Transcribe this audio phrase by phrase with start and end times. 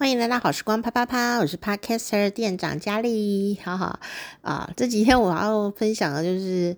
[0.00, 4.00] 欢迎来到好时光啪啪啪，我是 Podcaster 店长佳丽，好好
[4.40, 4.70] 啊。
[4.74, 6.74] 这几天我要分享的就是，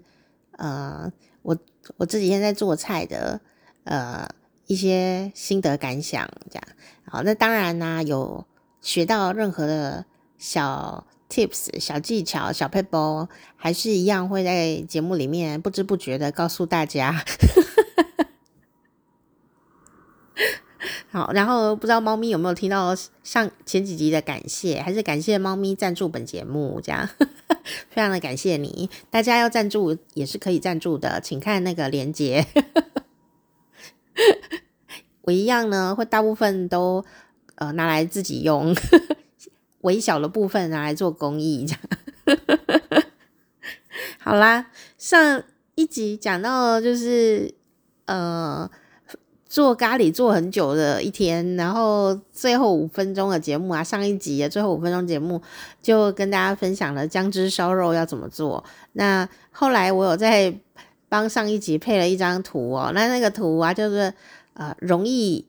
[0.58, 1.08] 呃，
[1.42, 1.56] 我
[1.98, 3.40] 我这几天在做菜的，
[3.84, 4.28] 呃，
[4.66, 6.64] 一些心得感想，这样。
[7.04, 8.44] 好，那当然呢、有
[8.80, 10.04] 学到任何的
[10.36, 17.24] 小 tips、小技巧、小撇步，还是一样会在节目里面不知不觉的告诉大家。
[21.12, 22.92] 好，然后不知道猫咪有没有听到
[23.22, 27.08] 上前几集的感谢，还是感谢猫咪赞助本节目，这样
[27.88, 28.90] 非常的感谢你。
[29.08, 32.46] 大家要赞助也是可以赞助的，请看那个链接。
[35.22, 37.04] 我一样呢，会大部分都
[37.54, 38.74] 呃拿来自己用，
[39.82, 41.82] 微小的部分拿来做公益，这样。
[44.18, 44.66] 好啦，
[44.98, 45.42] 上
[45.76, 47.54] 一集讲到就是
[48.06, 48.68] 呃。
[49.52, 55.42] 做咖喱做很久的一天，然后最后五分钟的节目啊，上一集的最后五分钟节目
[55.82, 58.64] 就跟大家分享了姜汁烧肉要怎么做。
[58.94, 60.54] 那后来我有在
[61.10, 64.14] 帮上一集配了一张图哦，那那个图啊就是
[64.54, 65.44] 呃容易，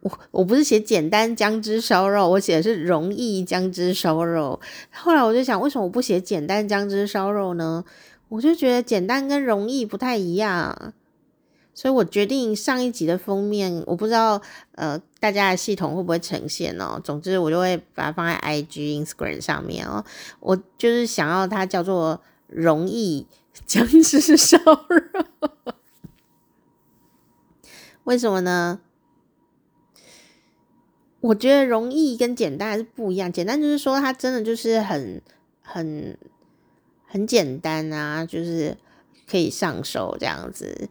[0.00, 4.60] 我我不是写简单姜汁烧肉，我写的是容易姜汁烧肉。
[4.92, 7.82] 后来我就想，为什么我不写简单姜汁烧肉呢？
[8.28, 10.92] 我就觉得简单跟容易不太一样。
[11.78, 14.42] 所以我决定上一集的封面，我不知道
[14.74, 17.00] 呃大家的系统会不会呈现哦。
[17.04, 20.04] 总之我就会把它放在 IG、Instagram 上面哦。
[20.40, 23.24] 我就是想要它叫做“容易
[23.64, 25.24] 僵尸烧肉”，
[28.02, 28.80] 为什么呢？
[31.20, 33.32] 我觉得容易跟简单还是不一样。
[33.32, 35.22] 简单就是说它真的就是很
[35.62, 36.18] 很
[37.06, 38.76] 很简单啊，就是
[39.30, 40.88] 可以上手这样子。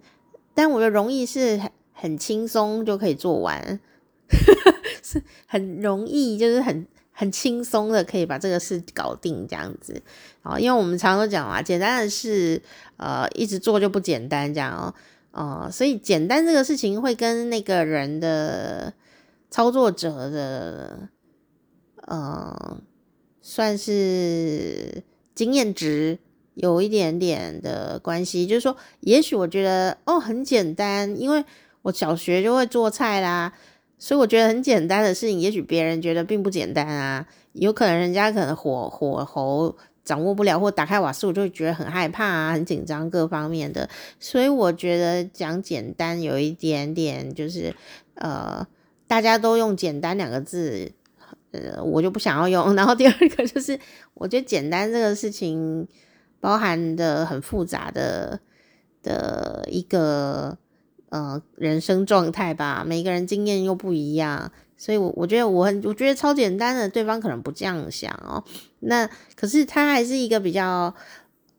[0.58, 3.80] 但我的容易是很很轻松就可以做完，
[5.04, 10.02] 是很容易，就是很很轻松的可以把这个事搞定这样子。
[10.42, 12.60] 哦，因为我们常常都讲啊，简单的事，
[12.98, 14.96] 呃，一直做就不简单这样哦，
[15.32, 18.92] 哦，所以简单这个事情会跟那个人的
[19.52, 21.08] 操作者的，
[21.98, 22.82] 呃，
[23.44, 25.04] 算是
[25.36, 26.18] 经验值。
[26.58, 31.46] 有一点点的关系，就是说，也许我觉得哦很简单，因为
[31.84, 33.54] 我小学就会做菜啦，
[34.00, 37.28] 所以我觉得很简单的事情，也许别人觉得并不简单啊。
[37.54, 43.88] 有可能人家可能火火候掌握不了，或打开瓦斯我就会觉得很害怕啊，很紧张各方面的。
[44.20, 47.76] 所以我觉得讲简单有一点点就是
[48.16, 48.66] 呃，
[49.06, 50.92] 大家都用简单两个字，
[51.52, 52.74] 呃，我就不想要用。
[52.76, 53.80] 然后第二个就是，
[54.16, 55.88] 我觉得简单这个事情。
[56.40, 58.40] 包含的很复杂的
[59.04, 60.58] 的一个
[61.10, 68.44] 呃人生状态吧，每个人经验又不一样，所以我我觉得我很我觉得超简单的，对方可能不这样想哦。
[68.80, 70.94] 那可是他还是一个比较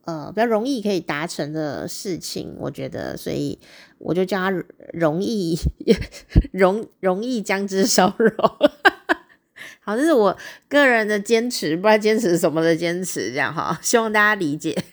[0.05, 3.59] 呃比较容易可以达成的事情，我觉得，所以
[3.97, 4.63] 我就叫他
[4.93, 5.57] 容易
[6.53, 8.33] 容容易将之烧肉。
[9.89, 14.77] 好，这是我个人的坚持，不知道坚持什么的坚持，这样哈， 希望大家理解。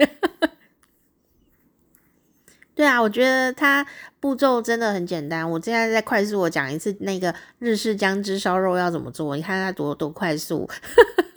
[2.75, 3.87] 对啊，我觉得它
[4.21, 5.51] 步骤真的很简单。
[5.51, 10.67] 我现在再快速我讲一次那个日式姜汁烧肉要怎么做，你看它多多快速。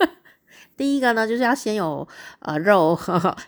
[0.78, 2.98] 第一个呢，就是要先有呃肉，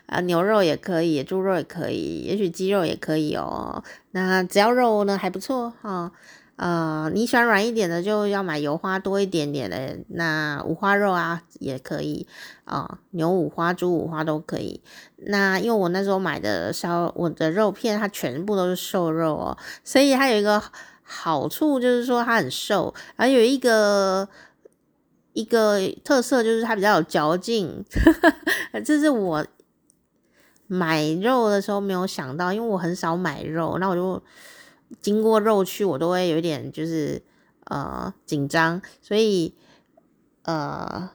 [0.05, 3.83] 啊牛肉也可以，猪肉也可以，也许鸡肉也可以哦。
[4.11, 6.13] 那只要肉呢还不错哈。
[6.57, 9.99] 呃，你喜欢软一点的，就要买油花多一点点的。
[10.09, 12.29] 那五花肉啊，也可以
[12.65, 14.81] 啊，牛五花、猪五花都可以。
[15.17, 20.63] 那因为我那时候买的烧我的肉片，它全部都是瘦肉哦，所以它有一个
[21.03, 24.29] 好处就是说它很瘦，还有一个
[25.33, 27.85] 一个特色就是它比较有嚼劲。
[28.85, 29.45] 这是我
[30.69, 34.23] 买肉的时候没有想到，因为我很少买肉，那我就。
[35.01, 37.23] 经过肉区，我都会有点就是
[37.65, 39.55] 呃紧张，所以
[40.43, 41.11] 呃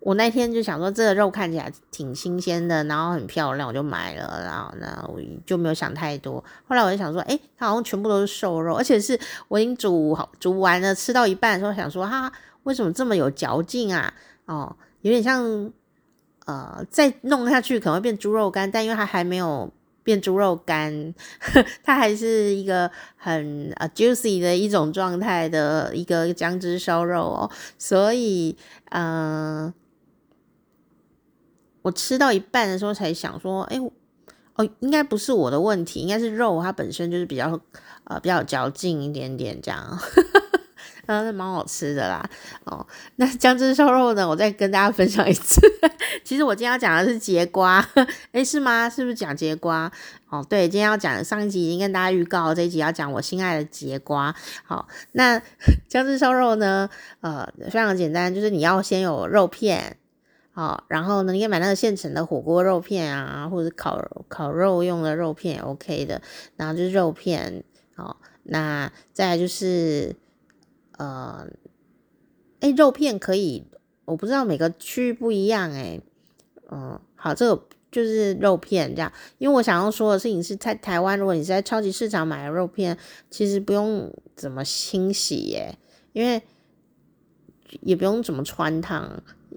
[0.00, 6.44] 我那天就想说这个肉看起来挺新鲜的，然后很漂亮，我就买了，然后呢我就没有想太多。
[6.66, 9.18] 后来我就想说，诶，它好像全部都是瘦肉，而且是
[9.48, 12.30] 我已经煮好煮完了，吃到一半的时候想说，哈，
[12.64, 14.12] 为什么这么有嚼劲啊？
[14.44, 15.72] 哦，有点像
[16.44, 19.72] 呃再弄下去可能会变猪肉干，但因为它还没有。
[20.04, 21.14] 变猪肉干，
[21.82, 28.56] 它还是一个很呃 juicy 的一种状态的一个姜汁烧肉哦，所以
[28.90, 29.74] 嗯、呃，
[31.82, 33.80] 我吃到一半的时候才想说，哎，
[34.56, 37.58] 哦，应该不是我的问题，应该是肉它本身就是比较
[38.04, 39.98] 呃比较有嚼劲一点点这样，
[41.06, 42.28] 嗯，是蛮好吃的啦。
[42.64, 42.86] 哦，
[43.16, 44.28] 那姜汁烧肉呢？
[44.28, 45.60] 我再跟大家分享一次。
[46.24, 47.86] 其实我今天要讲的是节瓜，
[48.32, 48.88] 诶，是吗？
[48.88, 49.90] 是不是讲节瓜？
[50.30, 54.34] 哦，对，今天要讲上一集已经跟大家预告，这一集要讲我心爱的节瓜。
[54.64, 55.40] 好，那
[55.88, 56.88] 姜汁烧肉呢？
[57.20, 59.96] 呃，非常简单，就是你要先有肉片。
[60.56, 66.22] 好，然后呢，你可以买那个现成的火锅肉片啊，或者烤烤肉用的肉片也，OK 的。
[66.56, 67.64] 然后就是肉片，
[67.96, 70.14] 好，那再来就是，
[70.98, 71.46] 呃，
[72.60, 73.64] 哎，肉片可以，
[74.04, 76.00] 我不知道每个区域不一样，哎，
[76.70, 79.12] 嗯，好，这个就是肉片这样。
[79.38, 82.96] 因为我想要说的事情是在台湾，如果你在超级市场买的肉片，
[83.30, 85.78] 其实不用怎么清洗耶，
[86.12, 86.42] 因为
[87.82, 89.10] 也不用怎么汆烫。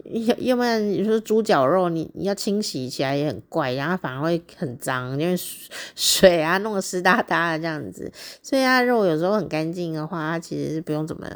[0.05, 5.35] 要要不然你说猪脚肉，你你要清洗起来也很怪，然后反而会很脏，因为
[5.95, 8.09] 水啊弄得湿哒哒的这样子。
[8.43, 11.27] 所以它肉有时候很干净的话，它其实是不用怎么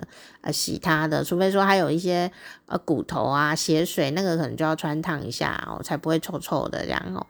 [0.42, 2.31] 呃洗它的，除非说还有一些
[2.68, 7.25] 呃骨头啊血水，那个可能就要汆烫一下哦，才不会臭臭的这样哦。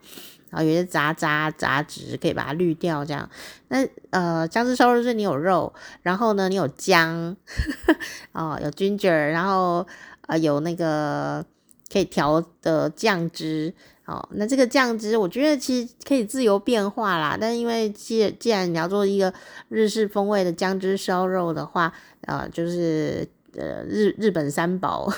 [0.52, 3.28] 然后有些杂渣杂质可以把它滤掉这样。
[3.68, 7.36] 那呃姜汁烧肉是你有肉，然后呢你有姜
[8.30, 9.84] 哦有 ginger，然后。
[10.28, 11.44] 啊，有那个
[11.92, 13.74] 可以调的酱汁，
[14.06, 17.36] 哦，那这个酱汁我觉得其实可以自由变化啦。
[17.38, 19.34] 但因为既既然你要做一个
[19.68, 25.12] 日式风味的姜汁烧肉的话，呃，就是呃日日本三宝，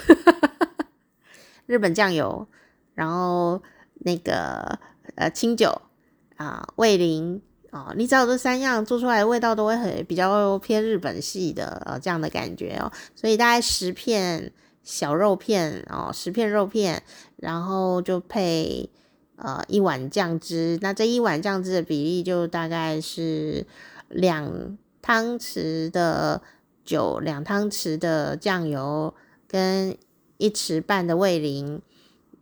[1.66, 2.48] 日本酱油，
[2.94, 3.62] 然后
[3.96, 4.78] 那个
[5.14, 5.82] 呃清酒
[6.36, 7.40] 啊，味淋
[7.70, 14.52] 啊，你只要这三样做出来的味道都会很比较偏日本系的呃这样的感觉哦，所以大概十片。
[14.86, 17.02] 小肉片哦，十片肉片，
[17.36, 18.90] 然后就配
[19.36, 20.78] 呃一碗酱汁。
[20.82, 23.66] 那这一碗酱汁的比例就大概是
[24.10, 26.42] 两汤匙的
[26.84, 29.14] 酒，两汤匙的酱油，
[29.48, 29.96] 跟
[30.36, 31.80] 一匙半的味淋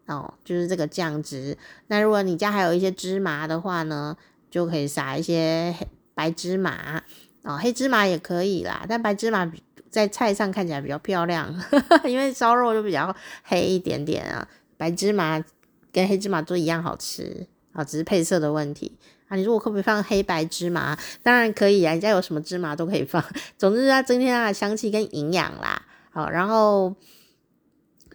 [0.06, 1.56] 哦，就是这个酱汁。
[1.86, 4.16] 那如果你家还有一些芝麻的话呢，
[4.50, 7.02] 就可以撒一些黑白芝麻
[7.42, 9.50] 哦，黑芝麻也可以啦，但白芝麻。
[9.90, 11.54] 在菜上看起来比较漂亮，
[12.08, 14.48] 因为烧肉就比较黑一点点啊。
[14.78, 15.44] 白芝麻
[15.92, 18.96] 跟黑芝麻都一样好吃啊，只是配色的问题
[19.28, 19.36] 啊。
[19.36, 20.98] 你说我可不可以放黑白芝麻？
[21.22, 23.22] 当然可以啊，你家有什么芝麻都可以放。
[23.58, 25.84] 总之它增添它的香气跟营养啦。
[26.10, 26.96] 好，然后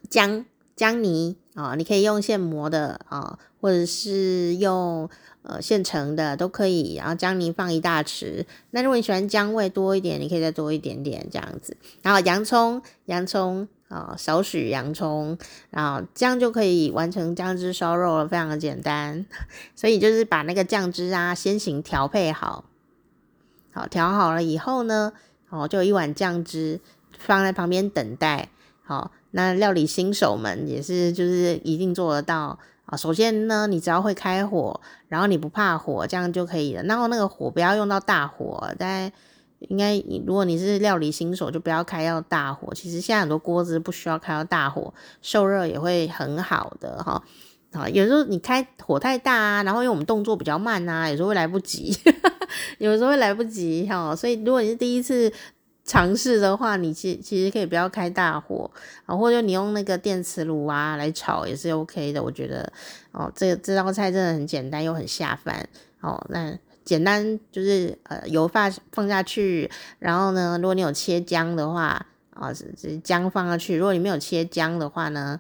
[0.09, 0.43] 姜
[0.75, 5.09] 姜泥啊，你可以用现磨的啊，或者是用。
[5.44, 8.45] 呃，现成的都可以，然后姜泥放一大匙。
[8.71, 11.77] 那如果你喜欢姜味多一点，你可以再多一点点这样子。
[12.01, 15.38] 然后洋葱，洋葱啊，少许洋葱，
[15.69, 19.25] 然后这样就可以完成姜汁烧肉了，非常的简单。
[19.74, 22.65] 所以就是把那个酱汁啊先行调配好，
[23.71, 25.13] 好调好了以后呢，
[25.50, 26.81] 哦，就一碗酱汁
[27.18, 28.50] 放在旁边等待。
[28.83, 32.57] 好，那料理新手们也是就是一定做得到。
[32.85, 34.79] 啊，首先呢，你只要会开火，
[35.09, 36.81] 然后你不怕火，这样就可以了。
[36.83, 39.12] 然后那个火不要用到大火，但
[39.59, 42.74] 应该如果你是料理新手，就不要开到大火。
[42.74, 47.21] 其实现在很多锅子不需要开到大火，受热也会很好的哈。
[47.73, 51.94] 啊，有时候你开火太大啊，然后因为我们动作比较慢啊，有时候会来不及，
[52.80, 54.15] 有时候会来不及哈。
[54.15, 55.30] 所以如果你是第一次，
[55.87, 58.69] 尝试的话，你其其实可以不要开大火
[59.05, 62.21] 啊，或者你用那个电磁炉啊来炒也是 OK 的。
[62.21, 62.71] 我觉得
[63.13, 65.67] 哦，这这道菜真的很简单又很下饭
[66.01, 66.21] 哦。
[66.29, 73.77] 那简单就是呃油放放下去，然后呢，如果你有切姜的话啊，是是姜放下去。
[73.77, 75.39] 如果你没有切姜的话呢，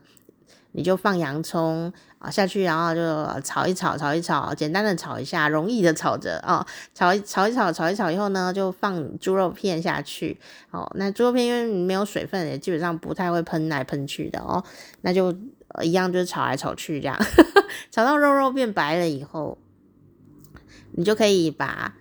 [0.71, 10.39] 你就放洋葱啊下去，然后就炒一炒，炒一炒，简单的炒一下，容易的炒着啊，炒一炒一炒，炒一炒以后呢，就放猪肉片下去。
[10.71, 14.63] 哦，那猪肉片因为没有水分，也基本上不太会喷来喷去的哦。
[15.01, 15.35] 那就
[15.83, 17.17] 一样，就是炒来炒去这样，
[17.91, 19.57] 炒到肉肉变白了以后，
[20.93, 21.93] 你就可以把。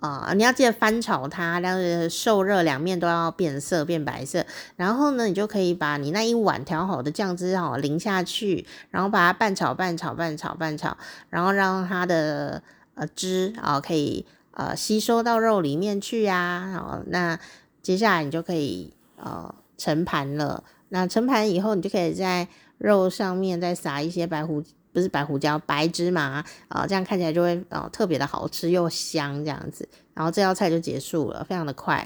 [0.00, 4.46] 啊、你要记得翻炒它，让受热两面都要变色变白色。
[4.76, 10.96] 然后呢，你就可以把你那一碗调好的酱汁哈淋下去，然后把它拌炒拌炒拌炒拌炒，
[11.30, 12.62] 然后让它的
[12.94, 16.72] 呃汁啊、可以呃吸收到肉里面去呀、啊。
[16.72, 17.38] 好，那
[17.82, 20.62] 接下来你就可以呃盛盘了。
[20.90, 22.46] 那盛盘以后，你就可以在
[22.78, 24.62] 肉上面再撒一些白胡。
[24.98, 31.98] 不是白胡椒，白芝麻啊、呃，这样看起来就会啊、特别的好吃又香这样子，然后这道菜就结束了，非常的快。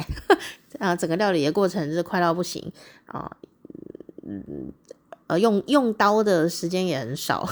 [0.79, 2.71] 啊、 呃，整个料理的过程是快到不行
[3.07, 3.35] 啊，
[4.27, 4.71] 嗯
[5.29, 7.49] 呃用用刀的时间也很少，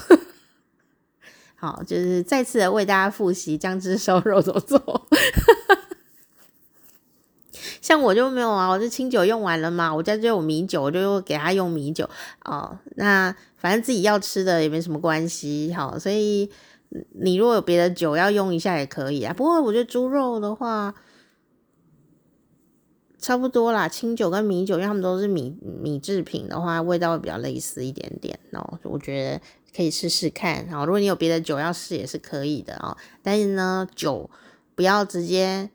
[1.57, 5.09] 好，就是再次的为大家复习姜汁烧肉怎么做。
[7.81, 12.09] 像我就没有啊，我这清酒用完了嘛，我家就有米酒，我就给他用米酒
[12.45, 12.79] 哦。
[12.97, 16.51] 那反正自己要吃的也没什么关系，好，所以
[17.21, 19.33] 你如果有别的酒要用一下也可以啊。
[19.33, 20.95] 不过我觉得猪肉的话。
[23.23, 28.81] 差不多啦，清酒跟米酒，因为他们都是米米制品的话，味道会比较类似一点点哦。
[28.83, 29.41] 我觉得
[29.77, 30.65] 可以试试看。
[30.65, 32.97] 然后，如果你有别的酒要试，也是可以的哦。
[33.23, 34.31] 但是呢，酒
[34.75, 35.69] 不要直接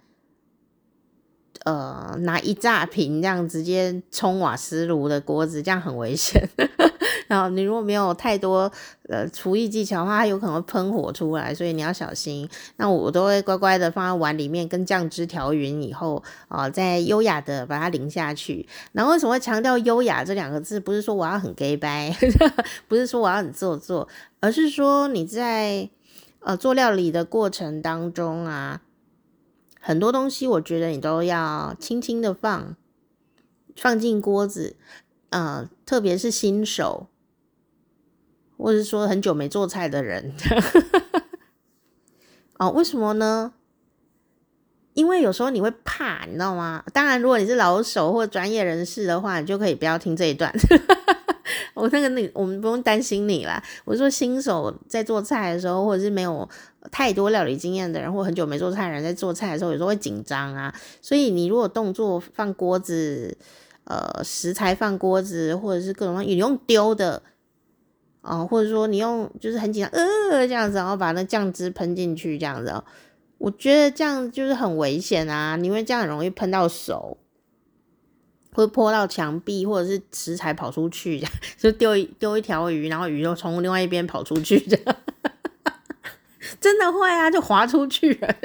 [1.63, 6.47] 呃拿一大瓶这样直接冲瓦斯炉的锅子，这样很危险。
[7.27, 8.71] 然后你如果没有太多
[9.09, 12.47] 呃厨艺技巧的话，它有可能喷火出来，所以你要小心。
[12.77, 18.67] 那我都会乖乖的放在碗里面，跟酱汁调匀以后，啊、呃，再优雅的把它淋下去。
[18.91, 20.79] 那为什么会强调优雅这两个字？
[20.79, 22.15] 不是说我要很假掰，
[22.87, 24.07] 不是说我要很做作，
[24.39, 25.89] 而是说你在
[26.41, 28.81] 呃做料理的过程当中啊，
[29.85, 32.75] 很多东西我觉得你都要轻轻的放，
[33.75, 34.75] 放进锅子，
[35.29, 37.07] 呃，特别是新手。
[38.57, 40.33] 或者是说很久没做菜的人，
[42.57, 43.53] 哦，为什么呢？
[44.93, 46.83] 因为有时候你会怕，你知道吗？
[46.91, 50.51] 当然，如果你是老手或专业人士的话，你就可以不要听这一段。
[51.75, 53.61] 我那个那，我们不用担心你啦。
[53.83, 56.49] 我说新手在做菜的时候，或者是没有
[56.91, 60.73] 太多料理经验的人，或很久没做菜的人在做菜的时候，有时候会紧张啊。
[61.01, 63.37] 所以你如果动作放锅子，
[63.85, 67.21] 呃，食材放锅子，或者是各种你用丢的。
[68.21, 72.73] 啊，或者说你用就是很紧张，呃，这样子，然后把那酱汁喷进去，这样子，
[73.37, 75.55] 我觉得这样就是很危险啊！
[75.61, 77.19] 因为这样很容易喷到手，
[78.51, 81.23] 会泼到墙壁，或者是食材跑出去，
[81.59, 84.95] 就丢一丢一条鱼，然后鱼就从另外一边跑出去，这样
[86.59, 88.35] 真的会啊，就滑出去了，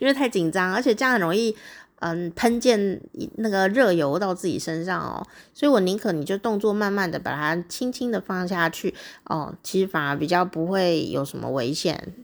[0.00, 1.56] 因为太紧张，而且这样很容易。
[2.02, 2.98] 嗯，喷溅
[3.34, 12.14] 那个热油到自己身上哦，所以我宁可你就动作慢慢的把它轻轻的放下去哦，其实反而比较不会有什么危险，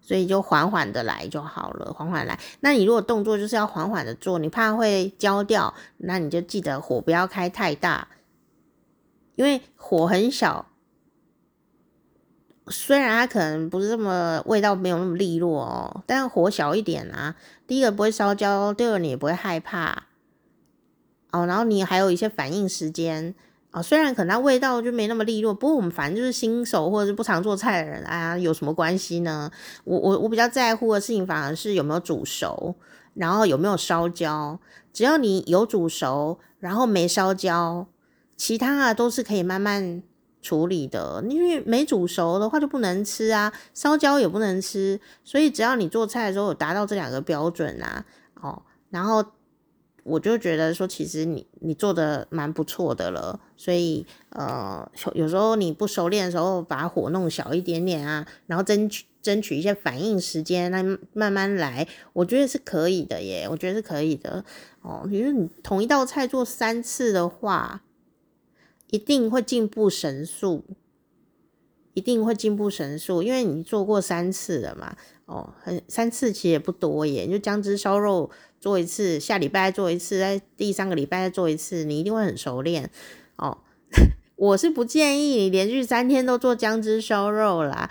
[0.00, 2.40] 所以就缓缓的来就好了，缓缓来。
[2.58, 8.08] 那你如果动作就是要缓缓的做，你怕会焦掉，那你就记得火不要开太大，
[9.36, 10.66] 因为火很小。
[12.70, 17.34] 虽然它可能不是这么味道没有那么利落哦，但火小一点啊，
[17.66, 20.04] 第一个不会烧焦，第二个你也不会害怕
[21.30, 21.46] 哦。
[21.46, 23.34] 然后你还有一些反应时间
[23.70, 29.50] 啊、哦，虽然可能它味道就没那么利落，不过我们反正就是新手或者是不常做菜的人，哎呀，有什么关系呢？
[29.84, 32.76] 我我我比较在乎的事情反而是有没有煮熟，
[33.14, 34.58] 然后有没有烧焦。
[34.92, 37.86] 只要你有煮熟，然后没烧焦，
[38.36, 40.02] 其他啊都是可以慢慢。
[40.48, 48.02] 处理的，因为没煮熟的话就不能吃啊，烧焦也不能吃，所以只要你做菜的时候有达到这两个标准啊，
[48.40, 49.22] 哦，然后
[50.04, 64.42] 我就觉得说，其实你你做的蛮不错的了，所以呃，有时候你不熟练的时候，把火弄小一点点啊，然后争取争取一些反应时间，那慢慢来，我觉得是可以的耶，我觉得是可以的
[64.80, 67.82] 哦，因为你同一道菜做三次的话。
[68.90, 70.64] 一定会进步神速，
[71.94, 74.96] 一定会进步神速，因为你做过三次了嘛。
[75.26, 82.90] 哦，很三次其实也不多耶，就姜汁烧肉做一次，下礼拜做一次，在第三个礼拜再做一次，你一定会很熟练。
[83.36, 83.58] 哦，
[84.36, 87.90] 我是不建议你连续三天都做姜汁烧肉啦。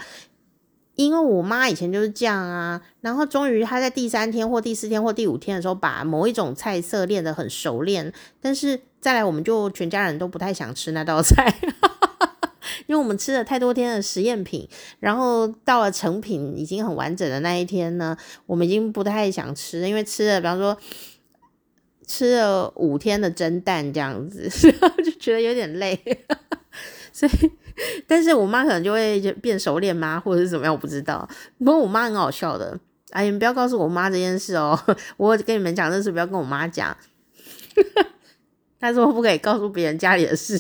[0.98, 8.12] 因为我妈以前就是这样啊，然后终于她在第三天或第四天或第五天的时候，把某一种菜色练得很熟练，
[8.42, 11.54] 但是再来我们就全家人都不太想吃那道菜，
[12.88, 14.68] 因为我们吃了太多天的实验品，
[15.00, 20.76] 然后到了成品已经很完整的那一天呢，我们已经不太想吃，因为吃了，比方说
[22.08, 24.50] 吃了五天的蒸蛋这样子，
[25.06, 26.26] 就觉得有点累，
[27.14, 27.52] 所以。
[28.08, 31.28] 但是我妈可能就会就变熟练吗，或者是怎么样，我不知道。
[31.60, 32.80] 不过我妈很好笑的，
[33.12, 34.80] 哎，你们不要告诉我妈这件事哦。
[35.18, 36.96] 我跟你们讲这事，不要跟我妈讲。
[38.80, 40.60] 她说不可以告诉别人家里的事。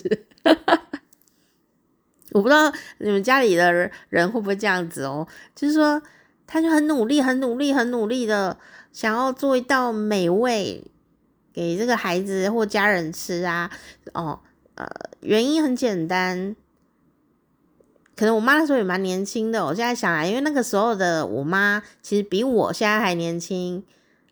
[2.34, 5.28] 我不知道你们家里的人会不会这样子哦。
[5.56, 6.02] 就是说，
[6.46, 8.58] 她就很努力、很努力、很努力的
[8.92, 10.84] 想要做一道美味
[11.52, 13.72] 给这个孩子或家人吃啊。
[14.14, 14.40] 哦，
[14.76, 14.88] 呃，
[15.22, 16.56] 原因很简单。
[18.18, 23.84] 可能我妈那时候也蛮年轻的，我现在想来，因为那个时候的我妈其实比我现在还年轻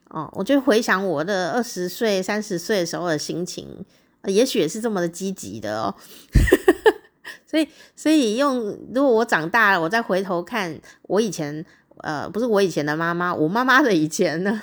[0.09, 0.27] 哦。
[0.33, 3.85] 我就回想我的二十岁、三十岁的时候的心情，
[4.25, 5.93] 也许也是这么的积极的哦。
[7.45, 8.59] 所以，所以用
[8.93, 11.63] 如果我长大了，我再回头看我以前，
[11.97, 14.59] 呃，不是我以前的妈妈，我妈妈的以前呢，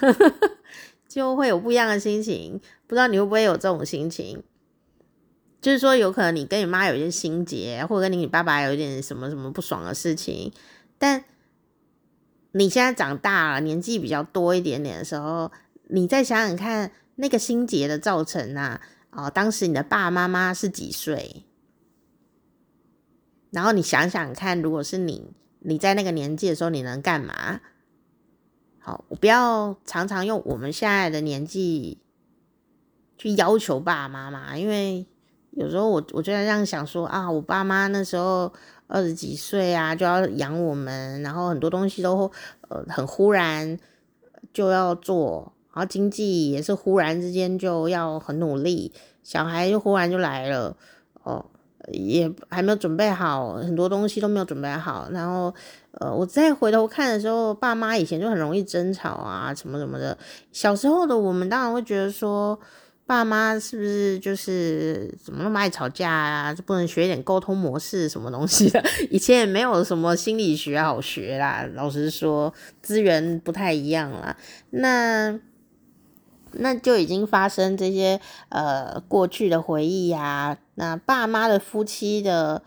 [1.09, 2.61] 就会有不一样的心情。
[2.89, 4.43] 不知道你会不会有这种心情？
[5.63, 10.53] 就是说，有可能你跟你妈有一些心结，或者跟你爸爸有一点什么什么不爽的事情，
[10.99, 11.25] 但
[12.51, 15.53] 你现在长大了，年纪比较多一点点的时候，
[15.89, 21.45] 你再想想看，那个心结的造成啊，哦，当时你的爸爸妈妈是几岁？
[23.53, 27.61] 然后你想想看，如果是你，你在那个年纪的时候，你能干嘛？
[28.81, 32.03] 好，我不要常常用我们现在的年纪
[33.17, 35.07] 去要求爸爸妈妈，因为
[35.53, 38.53] 有时候我我就在这样想说啊，我爸妈那时候
[38.87, 42.31] 二十几岁啊，就要养我们，然后很多东西都
[42.69, 43.79] 呃很忽然
[44.53, 48.93] 就要做，然后经济也是忽然之间就要很努力，
[49.23, 50.77] 小孩就忽然就来了
[51.23, 51.47] 哦。
[51.89, 55.09] 也还没有准备好，很多东西都没有准备好。
[55.11, 55.53] 然后，
[55.99, 60.17] 呃，我再回头看的时候，爸妈以前就很容易争吵啊，什么什么的。
[60.53, 62.57] 小时候的我们当然会觉得说，
[63.13, 66.55] 爸妈是不是就是怎么那么爱吵架啊？
[66.55, 68.83] 就不能学一点沟通模式什么东西的？
[69.11, 74.37] 以前也没有什么心理学好学啦，老实说，资源不太一样啦。
[74.71, 75.39] 那。
[76.55, 82.63] 那就已经发生这些呃过去的回忆呀、那爸妈的夫妻的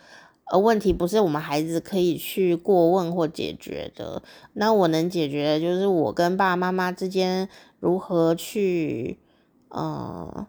[0.51, 4.23] 呃问题，不是我们孩子可以去过问或解决的。
[4.53, 7.47] 那我能解决的就是我跟爸爸妈妈之间
[7.79, 9.19] 如何去
[9.69, 10.47] 呃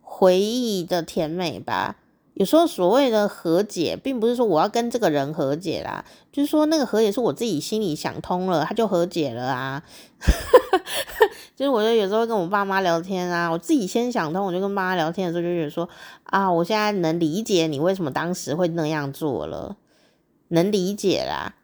[0.00, 1.96] 回忆的甜美吧。
[2.34, 9.82] 有时候所谓的和解，并不是说我要跟这个人和解啦，就是说那个和解是我自己心里想通了，他就和解了啊。
[11.54, 15.86] 就是我就有时候跟我爸妈聊天啊，我自己先想通，我就跟爸妈聊天的时候就觉得说
[16.24, 19.76] 啊，我现在能理解你为什么当时会那样做了，
[20.48, 21.56] 能理解啦。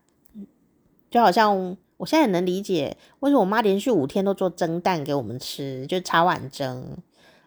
[1.10, 6.96] 就好像我现在也能理解为什么我妈连续五天都做蒸蛋给我们吃，就茶碗蒸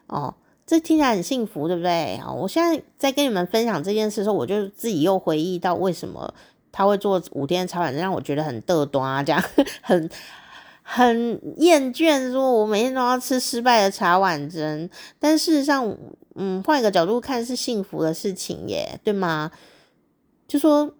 [0.06, 0.34] 哦。
[0.66, 2.14] 这听起来很幸福，对不对？
[2.16, 6.32] 啊，我现在在跟你们分享这件事的时候，我就自己又回忆到为什么
[6.70, 9.44] 他会做五天的茶碗蒸，让我觉得很嘚端，这样
[9.82, 10.08] 很
[10.84, 14.88] 很厌倦，说我每天都要吃失败的茶碗蒸。
[15.18, 15.96] 但事实上，
[16.36, 19.50] 嗯，换一个角度看是幸福的事情耶，对吗？
[20.46, 20.92] 就说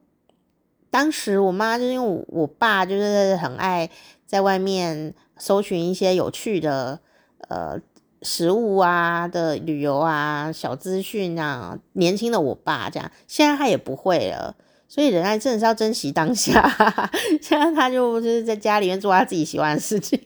[0.90, 3.88] 当时我妈就是因为我爸就是很爱
[4.26, 7.00] 在外面搜寻一些有趣的，
[7.48, 7.81] 呃。
[8.22, 14.55] 食物啊的旅游啊小资讯啊，年轻的我爸这样，现在他也不会了，
[14.87, 16.70] 所以人家真的是要珍惜当下。
[17.40, 20.20] 现在他就就是在家里面做他自己喜欢的事情。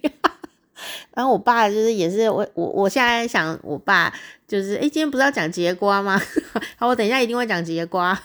[1.14, 4.12] 然后我爸就是也是我我我现在想我爸
[4.48, 6.20] 就是诶，今天不是要讲节瓜吗？
[6.76, 8.20] 好，我等一下一定会讲节瓜。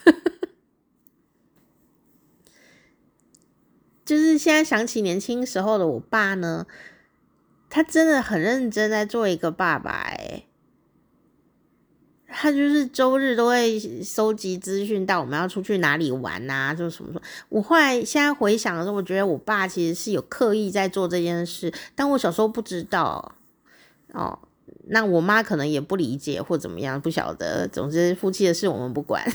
[4.09, 6.65] 就是现在想起年轻时候的我爸呢。
[7.71, 10.47] 他真的很认真在做一个爸爸诶，
[12.27, 17.21] 他就是周日都会收集资讯，到我们要出去哪里玩呐、啊，就是什么什么。
[17.49, 23.35] 我后来现在回想的时候，我觉得我爸其实是有刻意在做这件事，但我小时候不知道
[24.13, 24.39] 哦。
[24.87, 27.67] 那我妈可能也不理解或怎么样，不晓得。
[27.67, 29.23] 总之，夫妻的事我们不管。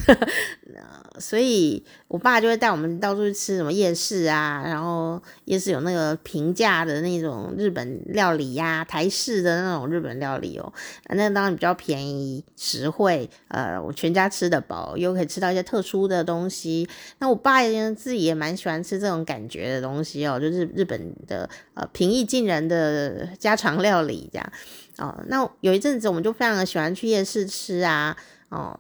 [1.21, 10.73] 所以，我爸就会带我们到处去吃什么夜市啊，然后夜市有那个平价的那种日本料理呀、台式的那种日本料理哦，
[11.11, 13.31] 那当然比较便宜实惠。
[13.47, 16.89] 呃，我全家吃得饱，又可以吃到一些特殊的东西。
[17.21, 17.63] 那我爸
[17.95, 24.53] 自己也蛮喜欢吃这种感觉的东西哦，就是日本的呃平易近人的家常料理这样。
[24.99, 28.17] 哦，那有一阵子我们就非常的喜欢去夜市吃啊，
[28.49, 28.79] 哦，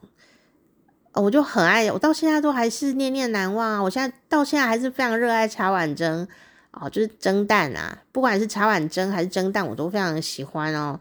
[1.14, 3.82] 我就很爱，我到现在都还是念念难忘啊。
[3.82, 6.24] 我现在到现在还是非常热爱茶碗蒸，
[6.70, 11.00] 哦，就是蒸蛋啊，不管是茶碗蒸还是蒸蛋，我都非常喜欢哦。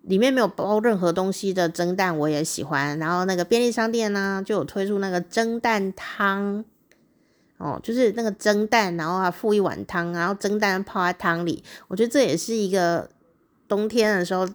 [0.00, 2.98] 里面没有包任何东西的蒸蛋我也喜欢。
[2.98, 6.64] 然后那个便利商店呢，就有推出那个蒸蛋汤，
[7.58, 13.10] 哦，就是那个蒸蛋，然后还附一碗汤，然后蒸蛋泡在汤里，我觉得这也是一个。
[13.68, 14.48] 冬天的时候，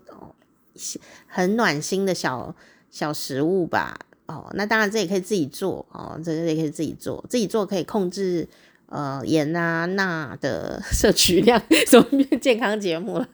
[1.27, 2.55] 很暖心的小
[2.89, 3.99] 小食物吧。
[4.27, 8.47] 哦，那当然这也可以自己做哦，这个也可以自己做，自己做可以控制
[8.85, 13.27] 呃盐啊钠的摄取量，怎么变健康节目了？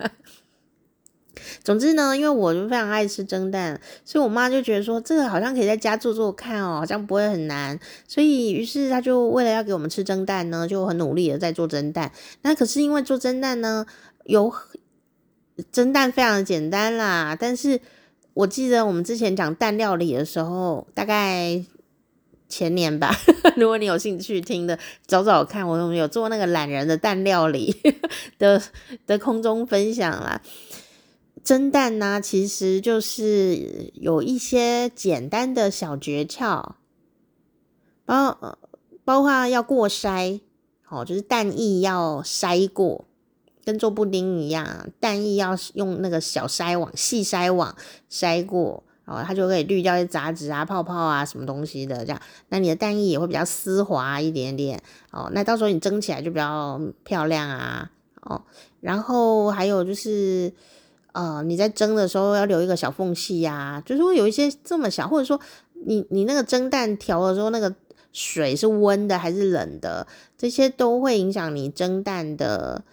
[1.64, 12.12] 总之呢，因为我就非常爱吃蒸蛋，所以我妈就觉得说这个好像可以在家做做看哦，好像不会很难，所以于是她就为了要给我们吃蒸蛋呢，就很努力的在做蒸蛋。
[12.42, 13.86] 那可是因为做蒸蛋呢，
[14.24, 14.52] 有。
[15.72, 17.80] 蒸蛋非常的简单啦，但是
[18.34, 21.64] 我记得我们之前讲蛋料理的时候，大概
[22.48, 23.14] 前年吧，
[23.58, 27.76] 如果你有兴趣听的，找找看，我有做那个懒人的蛋料理
[28.38, 28.62] 的
[29.06, 30.42] 的空中分享啦。
[31.44, 36.74] 蒸蛋呢、其实就是有一些简单的小诀窍，
[38.06, 38.58] 包
[39.04, 40.42] 包括要过筛，
[40.84, 43.07] 好，就是蛋液要筛过，
[43.68, 47.76] 跟做布丁一样，蛋液要用那个小筛网、细筛网
[48.10, 48.82] 筛过。
[49.04, 54.82] 哦，它就可以滤掉一些杂质啊、泡泡啊、什么东西的，这样，那你的蛋液也会比较丝滑一点点。
[55.12, 57.90] 哦，那到时候你蒸起来就比较漂亮啊。
[58.22, 58.42] 哦，
[58.82, 60.52] 然后还有就是，
[61.14, 65.40] 呃，你在蒸的时候要留一个小缝隙呀、啊，就是会有一些这么小，或者说
[65.86, 67.74] 你你那个蒸蛋调的时候，那个
[68.12, 70.06] 水是温的还是冷的，
[70.38, 72.84] 这些都会影响你蒸蛋的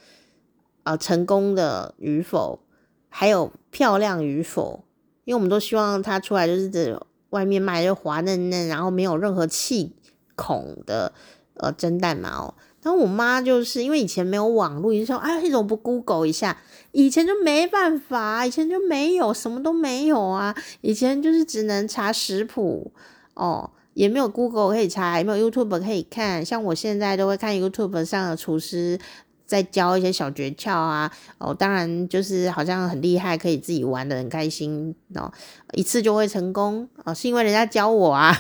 [0.85, 2.61] 呃成功的与否，
[3.09, 4.85] 还有漂亮与否。
[5.25, 9.97] 因为我们都希望它出来就是这外面卖就滑嫩嫩，然后没有任何气
[10.35, 11.13] 孔的
[11.55, 12.55] 呃蒸蛋嘛哦。
[12.83, 16.59] 然后我妈就是因为以前没有网络，就说哎，你怎么不 Google 一下？
[16.93, 20.55] 以前就没办法，以前就没有什么都没有啊。
[20.83, 22.93] 以前就是只能查食谱
[23.33, 26.45] 哦，也没有 Google 可以查，也没有 YouTube 可以看。
[26.45, 29.01] 像我现在都会看 YouTube 上的厨师。
[29.47, 35.31] 再教一些小诀窍啊，哦，当然就是好像很厉害，可以自己玩得很开心哦，
[35.75, 38.35] 一次就会成功哦，是因为人家教我啊，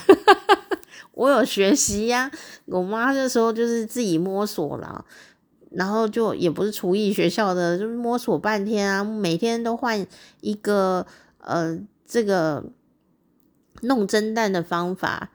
[1.12, 2.30] 我有学习呀、
[2.66, 5.04] 我妈那时候就是自己摸索了，
[5.70, 10.06] 然后就也不是厨艺学校的，就是摸索半天啊，每天都换
[10.40, 11.06] 一个
[11.38, 12.64] 呃这个
[13.82, 15.30] 弄蒸蛋的方法。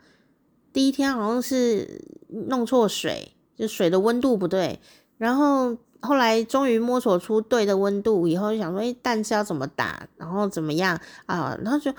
[0.74, 4.80] 第一天好像是弄错水，就水的温度不对。
[5.20, 11.56] 然后后来终于摸索出对的温度以后，就想说，哎，蛋是要怎么打，然后怎么样啊？
[11.62, 11.94] 然后就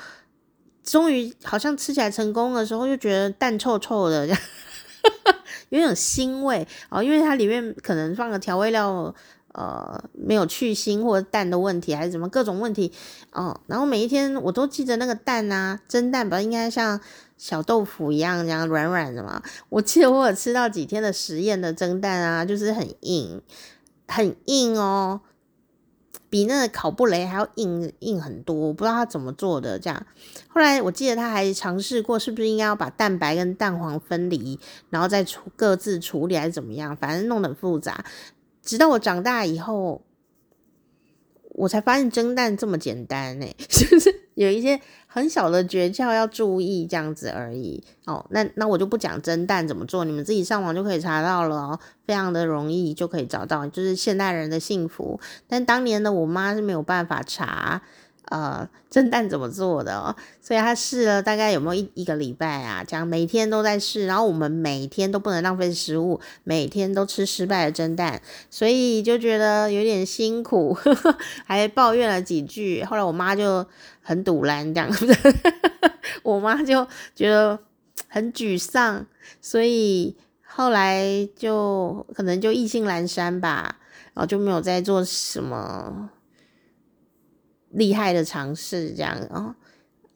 [0.82, 4.42] 终于好像吃起来成功的时候，就觉得蛋臭臭的，这 样
[5.68, 9.14] 有点腥味哦，因为它里面可能放个调味料，
[9.52, 12.90] 呃，没有去腥或者蛋的问题，还是什么各种问题
[13.32, 13.60] 哦。
[13.66, 16.98] 然后每一天我都记得那个蛋啊，蒸蛋吧，应该像。
[17.40, 19.42] 小豆腐一样，这样软软的嘛。
[19.70, 23.40] 我记得我有吃到几天的实验的蒸蛋啊，就是很硬，
[24.06, 25.22] 很硬哦，
[26.28, 28.54] 比那个烤布雷还要硬硬很多。
[28.54, 30.06] 我不知道他怎么做的这样。
[30.48, 36.94] 后来我记得他还尝试过，是不是应该要把蛋白跟蛋黄分离，然后再处各自处理还是怎么样？
[36.94, 38.04] 反正弄得很复杂。
[38.60, 40.02] 直到我长大以后，
[41.52, 44.78] 我才发现蒸蛋这么简单呢， 就是有一些。
[45.12, 48.24] 很小的诀窍要注意，这样子而已哦。
[48.30, 55.18] 那那我就不讲蒸蛋怎么做，你们自己上网就可以查到了哦，非常的容易就可以找到，就是现代人的幸福。
[55.48, 57.82] 但当年的我妈是没有办法查。
[58.26, 60.14] 呃，蒸蛋怎么做的哦？
[60.40, 62.84] 所以他试了大概有没有一一个礼拜啊？
[62.86, 72.84] 这样每天都在试，然后我们每天都不能浪费食物，每天都吃失败的蒸蛋，所以就觉得有点辛苦，呵 呵还抱怨了几句。
[72.84, 73.66] 后来我妈就
[74.02, 75.16] 很赌烂这样子，
[76.22, 77.58] 我妈就觉得
[78.08, 79.06] 很沮丧，
[79.40, 83.76] 所以后来就可能就意兴阑珊吧，
[84.14, 86.10] 然后就没有再做什么。
[87.72, 89.54] 厉害的尝试，这样哦，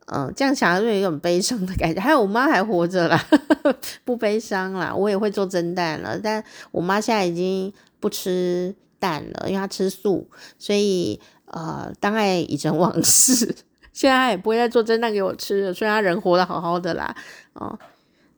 [0.07, 2.01] 嗯，这样想就有一种悲伤的感觉。
[2.01, 3.25] 还有我妈还活着啦，
[4.05, 4.93] 不悲伤啦。
[4.93, 6.43] 我也会做蒸蛋了，但
[6.73, 13.55] 我妈现在已经不吃蛋了，因为她吃素，所以呃，当爱已成往事。
[13.95, 17.17] 现在他也不会再做蒸蛋给我吃了，虽然他人活得好好的啦，
[17.53, 17.79] 哦，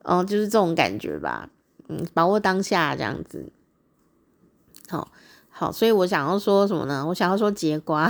[0.05, 1.49] 哦，就是这种感觉吧，
[1.89, 3.51] 嗯，把握当下这样子。
[4.89, 5.11] 好，
[5.49, 7.05] 好，所以我想要说什么呢？
[7.09, 8.09] 我想要说节瓜。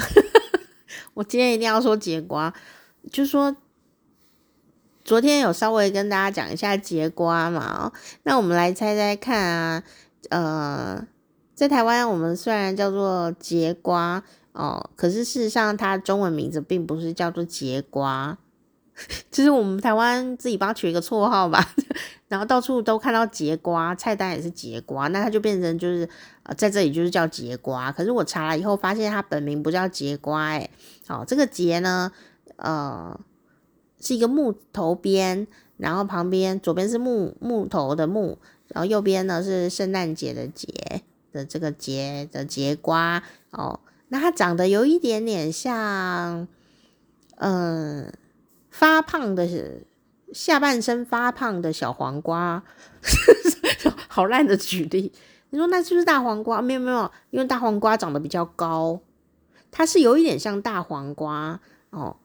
[1.14, 2.52] 我今天一定要说节瓜，
[3.10, 3.56] 就说
[5.04, 7.92] 昨天有稍微跟大家讲一下节瓜嘛，
[8.24, 9.84] 那我们来猜猜看啊，
[10.30, 11.06] 呃，
[11.54, 14.22] 在台湾我们虽然叫做节瓜
[14.56, 18.38] 哦，可是事实上它中文名字并不是叫做节瓜。
[19.30, 21.62] 就是我们台湾自己帮他取一个绰号吧，
[22.28, 26.08] 然后到处都看到节瓜，菜单也是节瓜，那它就变成就是
[26.44, 27.92] 呃在这里就是叫节瓜。
[27.92, 30.70] 可是我查了以后发现它本名不叫节瓜，诶，
[31.06, 32.10] 好，这个节呢，
[32.56, 33.20] 呃，
[34.00, 38.38] 是一个木头边，然后旁边左边是木木头的木，
[38.68, 46.46] 然后右边呢是圣诞节的节的这个节的节瓜哦，那它长得有一点点像，
[47.36, 48.12] 嗯。
[48.68, 49.48] 发胖的
[50.34, 52.62] 下半身发胖的小黄瓜，
[54.06, 55.10] 好烂的举例。
[55.48, 56.60] 你说那是不是大黄瓜？
[56.60, 59.00] 没有没有，因为大黄瓜长得比较高，
[59.70, 62.18] 它是有一点像大黄瓜哦，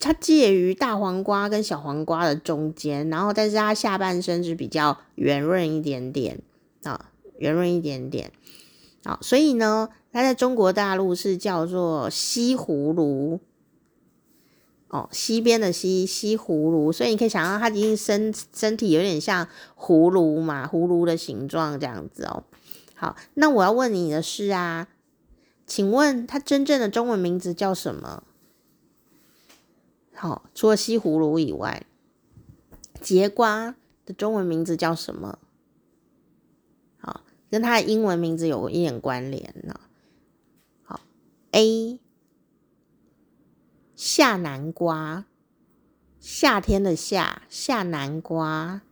[0.00, 6.40] 它介于大黄瓜跟小黄瓜的中间，然后但是它下半身是比较圆润一点点
[6.82, 8.32] 啊，圆润一点点。
[9.04, 13.40] 啊，所以呢，它在中国大陆是叫做西葫芦。
[14.88, 22.44] 哦，西边的西西葫芦，所以你可以想象它一定身身体有点像葫芦嘛，葫芦的形状这样子哦。
[22.94, 24.88] 好，那我要问你的是啊，
[25.66, 28.22] 请问它真正的中文名字叫什么？
[30.12, 31.86] 好，除了西葫芦以外，
[33.00, 35.38] 节瓜的中文名字叫什么？
[36.98, 39.80] 好，跟它的英文名字有一点关联呢。
[41.52, 42.00] ，A。
[43.94, 45.26] 夏南瓜，
[46.18, 48.82] 夏天的夏，夏南瓜。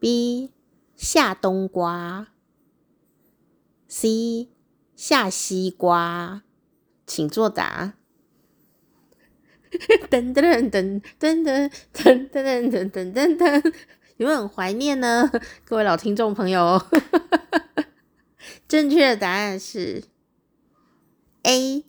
[0.00, 0.52] B
[0.96, 2.28] 夏冬瓜。
[3.86, 4.48] C
[4.96, 6.42] 夏西瓜，
[7.06, 7.94] 请作答。
[10.10, 13.74] 噔噔噔噔噔噔噔噔噔噔噔，
[14.16, 15.30] 有没有很怀念呢？
[15.64, 16.84] 各位老听众朋友，
[18.66, 20.04] 正确的答案是
[21.42, 21.84] A。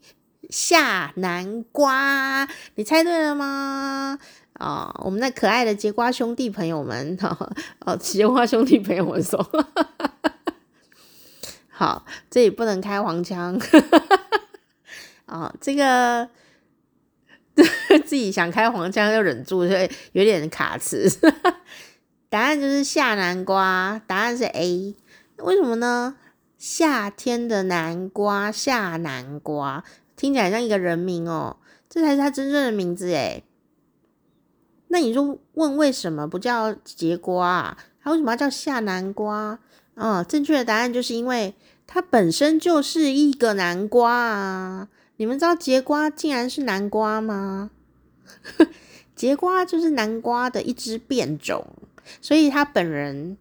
[0.50, 4.18] 夏南瓜，你猜对了吗？
[4.60, 9.48] 哦，我们那可爱的櫛瓜兄弟朋友们，哦，哦櫛瓜兄弟朋友们说，
[11.70, 13.60] 好，这里不能开黄腔，
[15.28, 16.28] 啊、 哦，这个
[18.04, 21.08] 自己想开黄腔就忍住，所以有点卡词。
[22.28, 24.96] 答案就是夏南瓜，答案是 A，
[25.38, 26.16] 为什么呢？
[26.60, 29.84] 夏天的南瓜，夏南瓜。
[30.18, 31.56] 听起来像一个人名哦，
[31.90, 33.46] 这才是他真正的名字诶。
[34.90, 37.78] 那你就问为什么不叫节瓜啊？
[38.02, 39.58] 他为什么要叫夏南瓜？
[39.96, 41.56] 嗯，正确的答案就是因为
[41.88, 44.90] 它本身就是一个南瓜啊！
[45.16, 47.72] 你们知道节瓜竟然是南瓜吗？
[49.16, 51.66] 节瓜就是南瓜的一只变种，
[52.22, 53.38] 所以它本人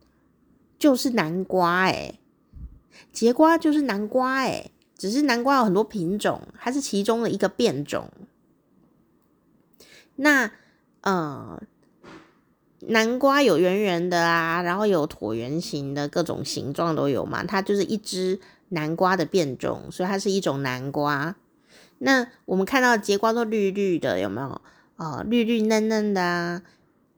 [0.78, 2.20] 就是南瓜诶。
[3.12, 4.70] 节瓜就是南瓜诶。
[4.96, 8.10] 只是南瓜有很多品种，它是其中的一个变种。
[10.16, 10.50] 那
[11.02, 11.62] 呃，
[12.80, 17.44] 南瓜有圆圆的啊，然后有椭圆形的各种形状都有嘛。
[17.44, 21.36] 它就是一只南瓜的变种，所以它是一种南瓜。
[21.98, 24.60] 那我们看到节瓜都绿绿的，有没有？
[24.96, 26.62] 哦，绿绿嫩嫩的啊，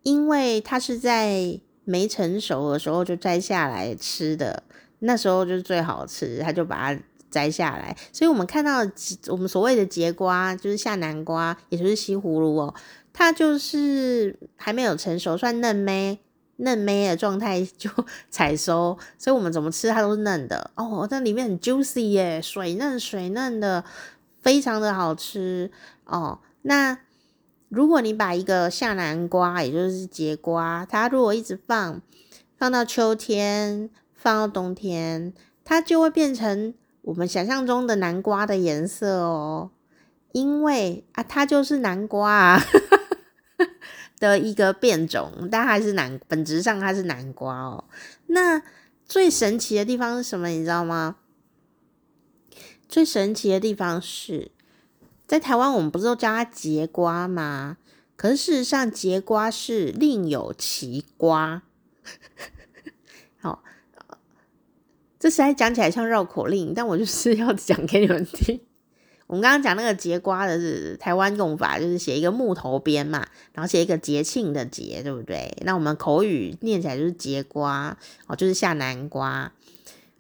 [0.02, 4.64] 因为它是在没成熟的时候就摘下来吃的，
[5.00, 7.00] 那时候就是最好吃，它就把它。
[7.30, 8.78] 摘下来，所以我们看到
[9.28, 12.74] 我们所谓的节瓜，就是夏南瓜，也就是西葫芦哦，
[13.12, 16.18] 它就是还没有成熟，算嫩咩
[16.56, 17.88] 嫩咩的状态就
[18.30, 23.84] 采收，所以我们怎么吃它都是嫩的哦，但里面很 juicy 耶，水嫩水嫩的，
[24.40, 25.70] 非常的好吃
[26.06, 26.40] 哦。
[26.62, 26.98] 那
[27.68, 32.02] 如果你把一个夏南瓜，也就是节瓜，它如果一直放
[32.58, 33.88] 放到秋天，
[34.20, 35.32] 放到冬天，
[35.64, 36.74] 它就会变成。
[37.02, 39.70] 我们想象中的南瓜的颜色哦，
[40.32, 42.62] 因为啊，它就是南瓜啊
[44.20, 47.84] 的一个变种，但还是南，本质上它是南瓜哦。
[48.26, 48.62] 那
[49.06, 50.48] 最神奇的地方是什么？
[50.48, 51.16] 你知道吗？
[52.86, 54.50] 最神奇的地方是
[55.26, 57.78] 在台湾，我们不是都叫它节瓜吗？
[58.14, 61.62] 可是事实上，节瓜是另有其瓜。
[63.40, 63.64] 好。
[65.20, 68.58] 这实在讲起来像绕口令，但我就是 要讲给你们听。
[69.26, 75.56] 我们刚刚讲那个节瓜的是台湾用法，就是写一个木头边嘛，然后写一个节庆的节，对不对？
[75.60, 79.52] 那我们口语念起来就是节瓜哦，就是下南瓜。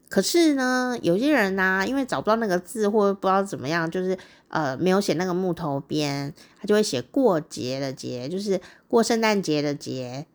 [0.08, 4.16] 可是呢，有些人呢、因为找不到那个字，或者不知道怎么样，就是
[4.48, 10.26] 呃没有写那个木头边，他就会写过节的节，就是过圣诞节的节，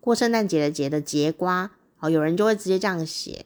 [0.00, 1.72] 过圣诞节的节的节瓜。
[1.98, 3.44] 哦，有人就会直接这样写。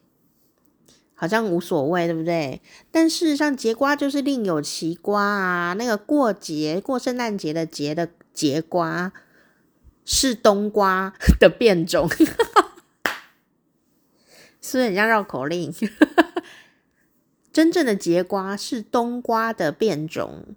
[1.18, 2.60] 好像无所谓，对不对？
[2.92, 5.72] 但事实上，节瓜就是另有其瓜啊。
[5.72, 9.12] 那个过节、过圣诞节的节的节瓜
[10.04, 12.06] 是冬瓜的变种，
[14.60, 15.74] 是不是很像绕口令？
[17.50, 20.54] 真正的节瓜是冬瓜的变种。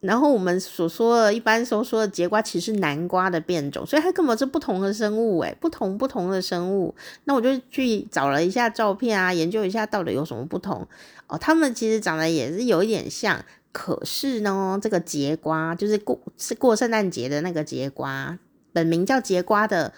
[0.00, 6.94] 然后我们所说的，一般所说的櫛瓜，其实是南瓜的变种，所以它根本是不同的生物，诶，不同不同的生物。
[7.24, 10.86] 那我就去找了一下照片啊，研究一下到底有什么不同
[11.28, 11.38] 哦。
[11.38, 18.38] 它们其实长得也是有一点像，可是呢，这个櫛瓜就是过是过圣诞节的那个节瓜，
[18.74, 19.92] 本名叫櫛瓜的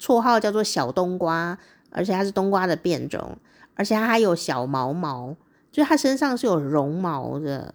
[0.00, 1.56] 绰号叫做小冬瓜，
[1.90, 3.38] 而且它是冬瓜的变种，
[3.76, 5.36] 而且它还有小毛毛，
[5.70, 7.72] 就是它身上是有绒毛的。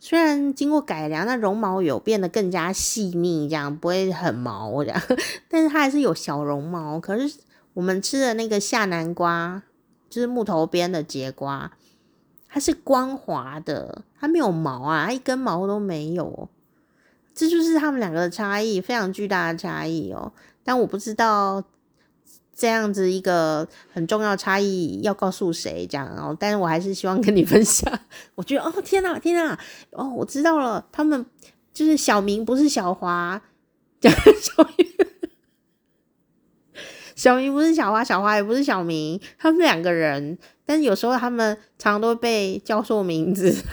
[0.00, 5.02] 虽然经过改良，那绒毛有变得更加细腻，这样不会很毛这样，
[5.50, 7.00] 但是它还是有小绒毛。
[7.00, 7.38] 可是
[7.74, 9.62] 我们吃的那个夏南瓜，
[10.08, 11.72] 就是木头边的节瓜，
[12.48, 16.48] 它是光滑的，它没有毛啊，它一根毛都没有。
[17.34, 20.32] 这就是他们两个的差异，非常巨大的差异哦。
[20.64, 21.62] 但我不知道
[22.58, 26.36] 这样子一个很重要差异要告诉谁这样哦。
[26.38, 27.88] 但是我还是希望跟你分享。
[28.34, 29.56] 我觉得哦，天哪，天哪，
[29.92, 31.24] 哦，我知道了，他们
[31.72, 33.40] 就是小明不是小华，
[34.00, 34.88] 讲小明，
[37.14, 43.54] 小明不是小华，小华也不是小明，他们两个人，但是有时候他们常常都被叫错名字。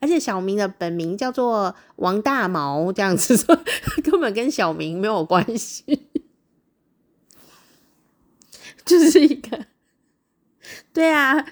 [0.00, 3.56] 而且小明的本名叫做王大毛，这样子说
[4.02, 6.08] 根本跟小明没有关系，
[8.84, 9.66] 就是一个，
[10.92, 11.44] 对啊，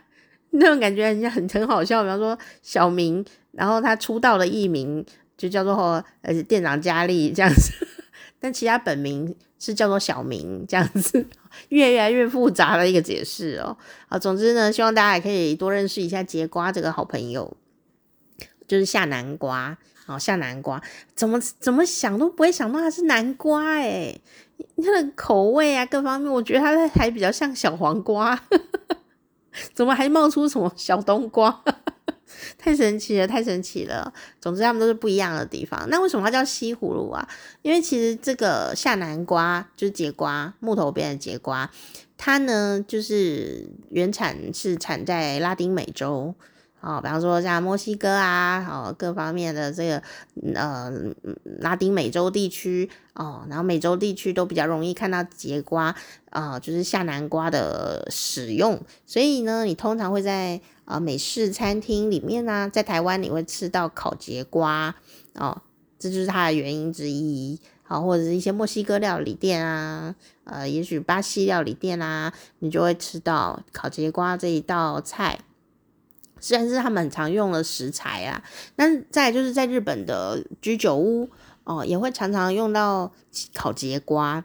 [0.50, 2.02] 那种感觉人家很很好笑。
[2.02, 5.04] 比方说小明，然后他出道的艺名
[5.36, 7.72] 就叫做呃店长佳丽这样子，
[8.40, 11.26] 但其他本名是叫做小明这样子，
[11.70, 13.76] 越来越复杂的一个解释哦。
[14.08, 17.56] 啊，总之呢，希望大家也可以多认识一下櫛瓜这个好朋友。
[18.68, 20.80] 就是夏南瓜，哦，夏南瓜
[21.16, 24.16] 怎么怎么想都不会想到它是南瓜哎，
[24.76, 28.40] 它的口味啊，各方面，我觉得它还比较像小黄瓜，
[29.74, 31.62] 怎么还冒出什么小冬瓜？
[32.56, 34.12] 太神奇了，太神奇了。
[34.40, 35.84] 总之，它们都是不一样的地方。
[35.90, 37.28] 那为什么它叫西葫芦啊？
[37.62, 41.70] 因为其实这个夏南瓜就是节瓜，木头边的节瓜，
[42.16, 46.34] 它呢就是原产是产在拉丁美洲。
[46.80, 50.02] 哦，比方说像墨西哥啊，哦，各方面的这个
[50.54, 50.90] 呃
[51.58, 55.94] 拉丁美洲地区哦，然后美洲地区都比较容易看到节瓜
[56.30, 64.94] 啊，就是下南瓜的使用，所以呢，你通常会在，呃，美式餐厅里面呢，啊，在台湾你会吃到烤节瓜
[65.34, 65.60] 哦，
[65.98, 67.60] 这就是它的原因之一。
[67.82, 70.14] 好，或者是一些墨西哥料理店啊，
[70.44, 75.40] 呃，也许巴西料理店啊，你就会吃到烤节瓜这一道菜。
[76.40, 78.42] 虽然是他们很常用的食材啊，
[78.74, 81.29] 但再就是在日本的居酒屋
[81.64, 83.12] 哦，也会常常用到
[83.55, 84.44] 烤节瓜。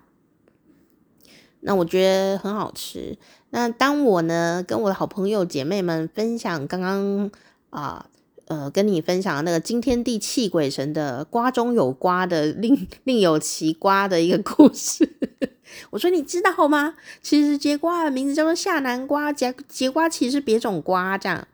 [1.61, 3.17] 那我觉得很好吃。
[3.49, 7.31] 那当我呢跟我的好朋友姐妹们分享刚刚
[7.71, 8.05] 啊
[8.47, 15.09] 呃跟你分享那个惊天地泣鬼神的瓜中有瓜的另 另有其瓜的一个故事，
[15.89, 16.93] 我说你知道吗？
[17.23, 21.47] 其实节瓜的名字叫做夏南瓜，节节瓜其实是别种瓜这样。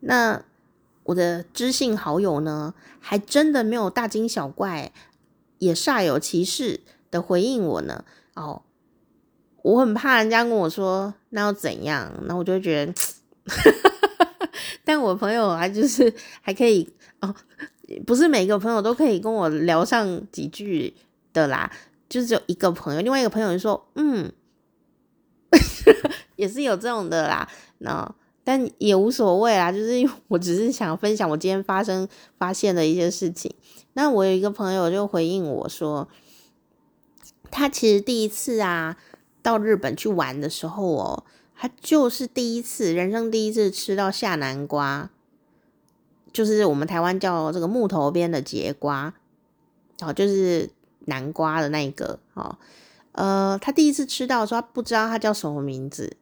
[0.00, 0.42] 那
[1.04, 4.92] 我的知性好友呢，还真的没有大惊小怪，
[5.58, 6.80] 也煞有其事
[7.10, 8.04] 的回应我呢。
[8.34, 8.62] 哦，
[9.62, 12.94] 我很怕人家跟我说那又怎样，那我就会觉得，
[14.84, 17.34] 但我朋友还就是还可以哦，
[18.04, 20.94] 不是每个朋友都可以跟我聊上几句
[21.32, 21.70] 的啦，
[22.08, 24.32] 就只有一个朋友，另外一个朋友就说，嗯，
[26.36, 28.14] 也是有这种的啦，那。
[28.48, 33.52] 但也无所谓啦，就是因为我只是想分享我今天发生发现的一些事情。
[33.94, 36.06] 那我有一个朋友就回应我说，
[37.50, 38.96] 他其实第一次啊
[39.42, 41.24] 到日本去玩的时候哦，
[41.56, 45.10] 他就是第一次，人生第一次吃到夏南瓜，
[46.32, 49.12] 就是我们台湾叫这个木头边的节瓜，
[50.02, 50.70] 哦，就是
[51.06, 52.56] 南瓜的那一个哦，
[53.10, 56.16] 呃，他第一次吃到的时候，他不知道他叫什么名字。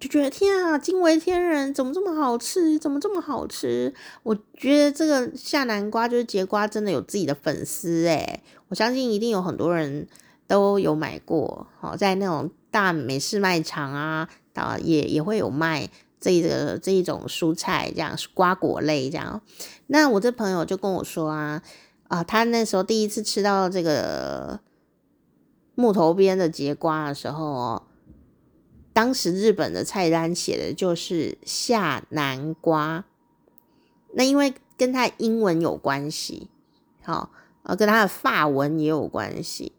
[0.00, 2.78] 就觉得天啊，惊为天人，怎么这么好吃？
[2.78, 3.92] 怎么这么好吃？
[4.22, 10.06] 我觉得这个夏南瓜就是节瓜，真的有自己的粉丝诶，我相信一定有很多人
[10.46, 15.88] 都有买过，好，在那种大美式卖场啊，啊也也会有卖
[16.20, 19.42] 这个这一种蔬菜，这样瓜果类这样。
[19.88, 21.60] 那我这朋友就跟我说啊，
[22.06, 24.60] 啊，他那时候第一次吃到这个
[25.74, 27.82] 木头边的櫛瓜的时候哦。
[28.98, 33.04] 当时日本的菜单写的就是夏南瓜，
[34.14, 36.48] 那因为跟他英文有关系，
[37.04, 37.30] 好，
[37.62, 39.70] 呃，跟他的法文也有关系，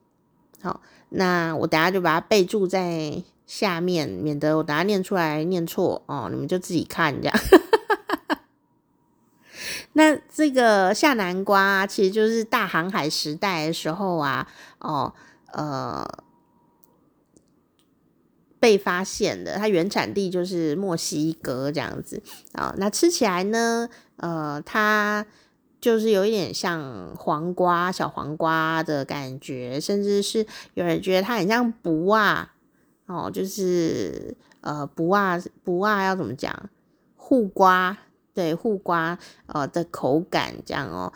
[0.61, 0.79] 好，
[1.09, 7.37] 那我等下就把它备注在下面，免得我等下念出来念错哦，你们就自己看这样。
[9.91, 14.47] 那这个夏南瓜其实就是大航海时代的时候啊，
[14.79, 15.13] 哦，
[15.51, 16.07] 呃。
[18.59, 22.21] 被发现的，它原产地就是墨西哥这样子
[22.53, 22.73] 啊。
[22.77, 25.25] 那吃起来呢，呃，它
[25.79, 32.53] 就是有一点像黄瓜、小黄瓜的感觉，甚至是有人觉得它很像卜啊，
[33.05, 36.69] 哦，就是呃卜啊卜啊要怎么讲？
[37.15, 37.97] 护瓜，
[38.33, 41.13] 对，护瓜呃的口感这样哦，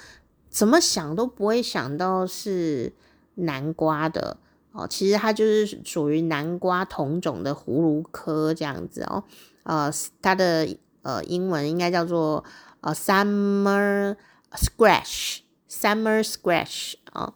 [0.50, 2.94] 怎么想都不会想到是
[3.36, 4.38] 南瓜的
[4.74, 9.24] 哦，其实它就是属于南瓜同种的葫芦科这样子哦，
[9.64, 9.90] 呃，
[10.22, 10.68] 它的
[11.04, 12.44] 呃英文应该叫做
[12.82, 14.18] 呃 summer
[14.52, 17.34] squash，summer squash 哦，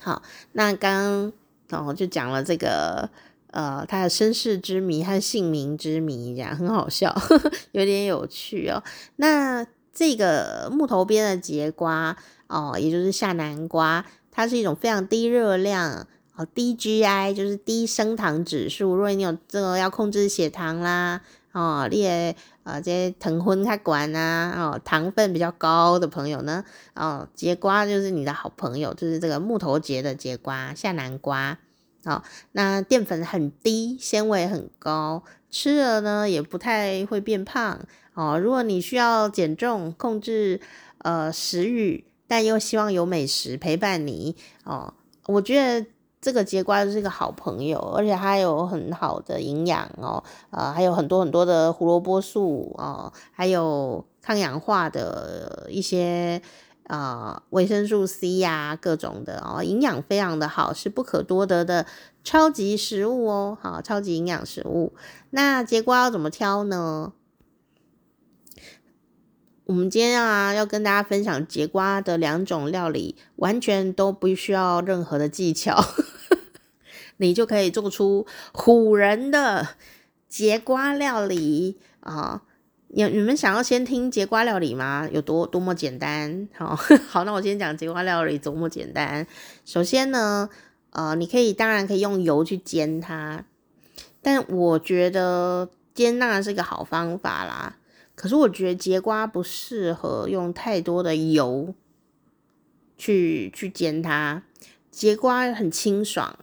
[0.00, 0.22] 好，
[0.52, 1.32] 那刚
[1.66, 3.10] 刚哦就讲了这个。
[3.50, 8.84] 呃，他的身世之谜和姓名之谜，这样很好笑，呵呵，有点有趣哦。
[9.16, 12.14] 那这个木头边的节瓜
[12.48, 16.06] 哦，也就是夏南瓜，它是一种非常低热量
[16.38, 18.94] 哦，低 GI，就是低升糖指数。
[18.94, 21.20] 如果你有这个要控制血糖啦，
[21.50, 26.64] 哦，列呃这些糖分太高啊，哦，糖分比较高的朋友呢，
[26.94, 31.58] 哦，节瓜就是你的好朋友，就是这个木头节的节瓜，下南瓜。
[32.04, 32.22] 哦，
[32.52, 37.80] 那淀粉很低，纤维很高，吃了呢也不太会变胖
[38.14, 38.38] 哦。
[38.38, 40.60] 如果你需要减重、控制
[40.98, 44.94] 呃食欲，但又希望有美食陪伴你哦，
[45.26, 45.86] 我觉得
[46.20, 56.42] 这个节瓜就是一个好朋友，而且它有很好的营养哦，呃，还有很多很多的胡萝卜素哦，还有抗氧化的一些。
[56.88, 61.84] 啊，维生素 C 呀、各种的哦，营养非常的好，是不可多得的
[62.24, 63.58] 超级食物哦。
[63.60, 64.94] 好，超级营养食物。
[65.28, 67.12] 那节瓜要怎么挑呢？
[69.66, 75.84] 我们今天啊，要跟大家分享节瓜的两种料理，完全都不需要任何的技巧，
[77.18, 79.68] 你就可以做出唬人的
[80.28, 82.42] 节瓜料理啊。
[82.90, 85.06] 你你们想要先听节瓜料理吗？
[85.12, 86.48] 有多多么简单？
[86.56, 86.74] 好，
[87.06, 89.26] 好，那我先讲节瓜料理多么简单。
[89.66, 90.48] 首先呢，
[90.90, 93.44] 呃，你可以当然可以用油去煎它，
[94.22, 97.76] 但我觉得煎当然是一个好方法啦。
[98.14, 101.74] 可是我觉得节瓜不适合用太多的油
[102.96, 104.42] 去去煎它，
[104.90, 106.38] 节瓜很清爽，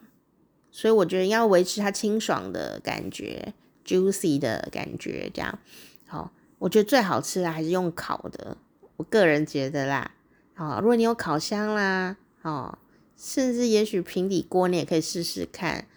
[0.76, 3.54] 所以我觉得要维持它清爽的感觉
[3.86, 5.58] ，juicy 的感觉，这样。
[6.06, 8.58] 好，我觉得最好吃的还是用烤的，
[8.98, 10.12] 我个人觉得啦。
[10.54, 12.78] 好，如果你有烤箱啦，哦，
[13.16, 15.88] 甚至也许平底锅你也可以试试看，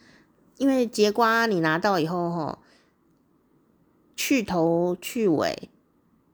[0.58, 2.60] 因为节瓜你拿到以后，哈，
[4.14, 5.68] 去头去尾，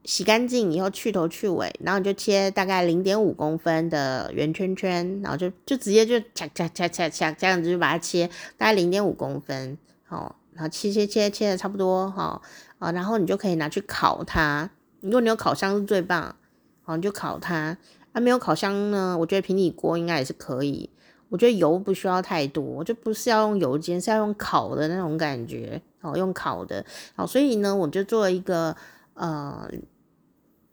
[0.05, 8.27] 洗干净以后去头去尾，然后你就切大概零点五公分的圆圈圈，然后就就直接就恰恰恰恰恰这样子就把它切
[8.57, 10.35] 大概零点五公分，好。
[10.53, 12.41] 然后切切切切的差不多哈
[12.79, 14.69] 啊，然后你就可以拿去烤它。
[15.01, 16.33] 如果你有烤箱是最棒，
[16.81, 17.77] 好，你就烤它。
[18.13, 20.89] 啊，没有烤箱呢，我觉得平底锅应该也是可以。
[21.27, 26.85] 我觉得油不需要太多，就不是要用油煎，是要用烤的那种感觉哦，用烤的。
[27.17, 28.73] 好，所以呢，我就做了一个
[29.15, 29.69] 呃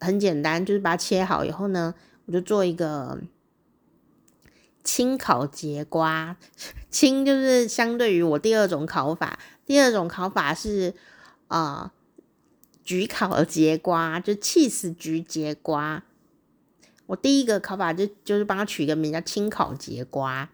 [0.03, 1.95] 很简单，就是把它切好以后呢，
[2.27, 3.19] 我就做一个。
[4.85, 6.37] 清烤节瓜，
[6.91, 9.39] 轻就是相对于我第二种烤法。
[9.65, 10.93] 第二种烤法是
[11.47, 11.93] 啊，
[12.85, 16.03] 焗、烤的节瓜，就气死焗节瓜。
[17.07, 20.51] 我第一个烤法就就是帮它取一个名叫清烤节瓜。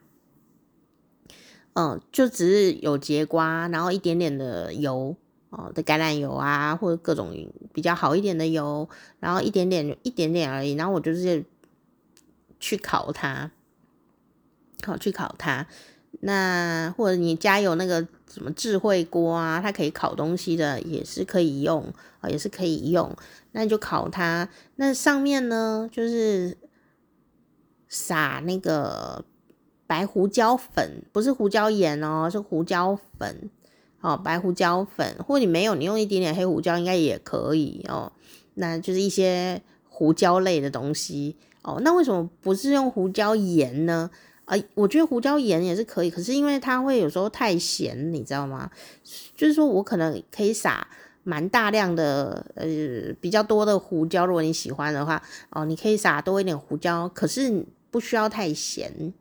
[1.72, 5.16] 嗯、就只是有节瓜，然后一点点的油
[5.50, 7.34] 哦、的橄榄油啊，或者各种
[7.72, 8.88] 比较好一点的油，
[9.20, 10.74] 然后一点点一点点而已。
[10.74, 11.44] 然后我就是
[12.60, 13.50] 去烤它。
[14.84, 15.66] 好，去烤它，
[16.20, 23.12] 那或者你家有那个什么智慧锅啊，它可以烤东西的，也是可以用啊，也是可以用。
[23.50, 26.56] 那你就烤它，那上面呢就是
[27.88, 29.24] 撒那个
[29.88, 33.50] 白胡椒粉，不是胡椒盐哦，是胡椒粉。
[34.00, 38.12] 哦，白胡椒粉，或者你没有，你用一点点黑胡椒应该也可以哦。
[38.54, 41.80] 那就是一些胡椒类的东西哦。
[41.82, 44.10] 那为什么不是用胡椒盐呢？
[44.44, 48.70] 啊、呃，我觉得胡椒盐也是可以，可是因为它会有时候太咸，你知道吗？
[49.36, 50.88] 就是说我可能可以撒
[51.22, 52.66] 蛮大量的，呃，
[53.20, 59.12] 比较多的胡椒，如果你喜欢的话，哦，你可以撒多一点胡椒，可是不需要太咸，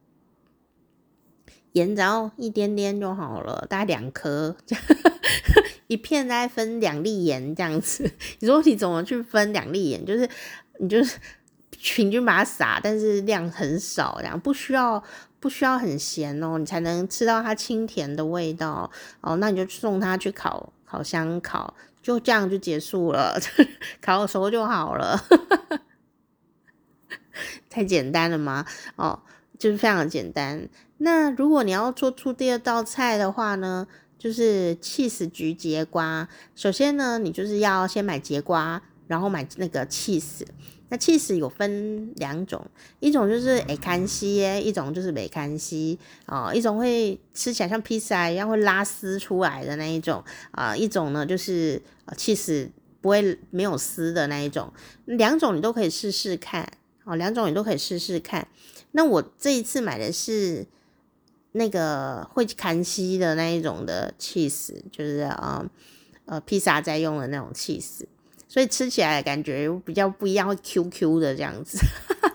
[1.73, 4.55] 盐只要一点点就好了，大概两颗，
[5.87, 8.11] 一片大概分两粒盐这样子。
[8.39, 10.05] 你说你怎么去分两粒盐？
[10.05, 10.29] 就是
[10.79, 11.17] 你就是。
[11.79, 15.01] 平均把它撒，但是量很少，然后不需要
[15.39, 18.89] 不需要很咸哦，你才能吃到它清甜的味道
[19.21, 19.35] 哦。
[19.35, 23.39] 那你就送它去烤烤箱烤，就这样就结束了，
[24.01, 25.23] 烤熟就好了，
[27.69, 28.65] 太简单了吗？
[28.95, 29.21] 哦，
[29.59, 30.67] 就是非常简单。
[30.97, 33.87] 那如果你要做出第二道菜的话呢，
[34.17, 36.27] 就是气死焗节瓜。
[36.55, 38.81] 首先呢，你就是要先买节瓜。
[39.07, 40.45] 然后买那个气死。
[40.89, 42.65] 那气死有分两种，
[42.99, 46.53] 一种就是会看丝耶，一种就是没看丝啊。
[46.53, 50.21] 一种会吃起来像披萨一样会拉丝出来的那一种
[50.51, 51.81] 啊，一种呢就是
[52.17, 52.69] 气死
[52.99, 54.73] 不会没有丝的那一种。
[55.05, 56.69] 两种你都可以试试看
[57.05, 58.45] 哦，两种你都可以试试看。
[58.91, 60.67] 那我这一次买的是
[61.57, 65.65] 那个会看丝的那一种的 cheese，，就是啊
[66.25, 68.03] 呃披萨在用的那种 cheese，。
[68.47, 71.77] 所以吃起来感觉比较不一样，会 Q Q 的这样子。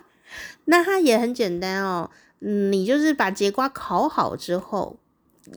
[0.67, 2.11] 那它也很简单哦，
[2.41, 4.99] 嗯，你就是把节瓜烤好之后，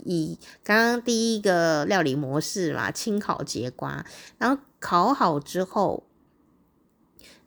[0.05, 4.05] 以刚刚第一个料理模式嘛，清烤节瓜，
[4.37, 6.03] 然后烤好之后，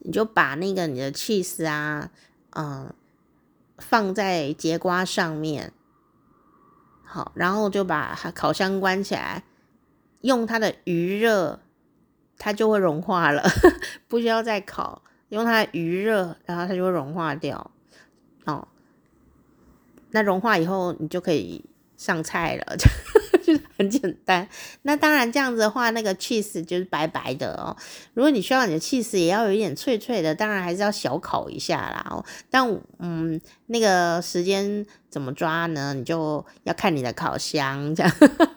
[0.00, 2.10] 你就把那个你的 cheese 啊，
[2.50, 2.92] 嗯，
[3.78, 5.72] 放在节瓜上面，
[7.08, 9.42] 好，然后就把烤箱关起来，
[10.20, 11.60] 用它的余热。
[12.40, 13.42] 它就会融化了，
[14.06, 17.72] 不需要再烤，用它的余热，然后它就会融化掉。
[18.44, 18.68] 哦，
[20.12, 21.64] 那融化以后，你就可以
[21.96, 22.76] 上菜了，
[23.48, 24.46] 就 是很简单。
[24.82, 27.76] 那当然这样子的话，那个 cheese 就是白白的哦。
[28.14, 32.06] 如果你需要你的 cheese 也要有一点脆脆的，当然还是要小烤一下啦。
[32.10, 35.94] 哦，但嗯，那个时间怎么抓呢？
[35.94, 38.12] 你就要看你的烤箱这样。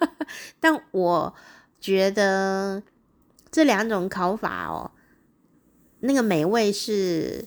[0.60, 1.34] 但我
[1.80, 2.84] 觉得。
[3.54, 4.92] 这两种烤法哦，
[6.00, 7.46] 那个美味是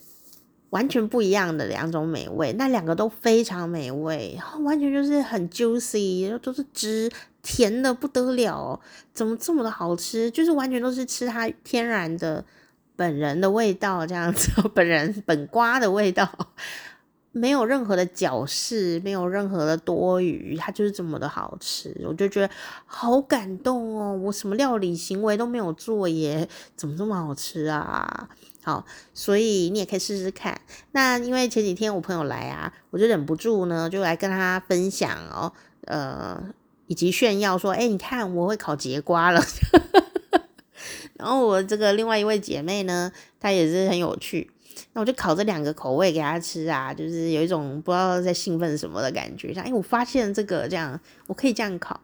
[0.68, 7.10] 完全不一样的两种美味，那两个都非常美味，完全就是很 juicy，都是汁，
[7.44, 8.80] 甜的不得了，
[9.12, 10.28] 怎么这么的好吃？
[10.32, 12.44] 就是完全都是吃它天然的
[12.96, 16.28] 本人的味道，这样子， 本人本瓜的味道。
[17.36, 22.48] 没有任何的矫饰，没有任何的多余，它就是这么的好吃，我就觉得
[22.86, 24.16] 好感动哦！
[24.22, 28.28] 我什么料理行为都没有做耶，怎么这么好吃啊？
[28.62, 30.60] 好，所以你也可以试试看。
[30.92, 35.52] 那因为前几天我朋友来啊，我就忍不住呢，就来跟他分享哦，
[35.86, 36.40] 呃，
[36.86, 39.42] 以及炫耀说，哎，你看我会烤节瓜了。
[41.14, 43.10] 然后我这个另外一位姐妹呢，
[43.40, 44.50] 她也是很有趣。
[44.92, 49.54] 那我就烤这两个口味给她吃啊，就是有一种不知道在兴奋什么的感觉。
[49.54, 52.00] 像，哎，我发现这个这样，我可以这样烤。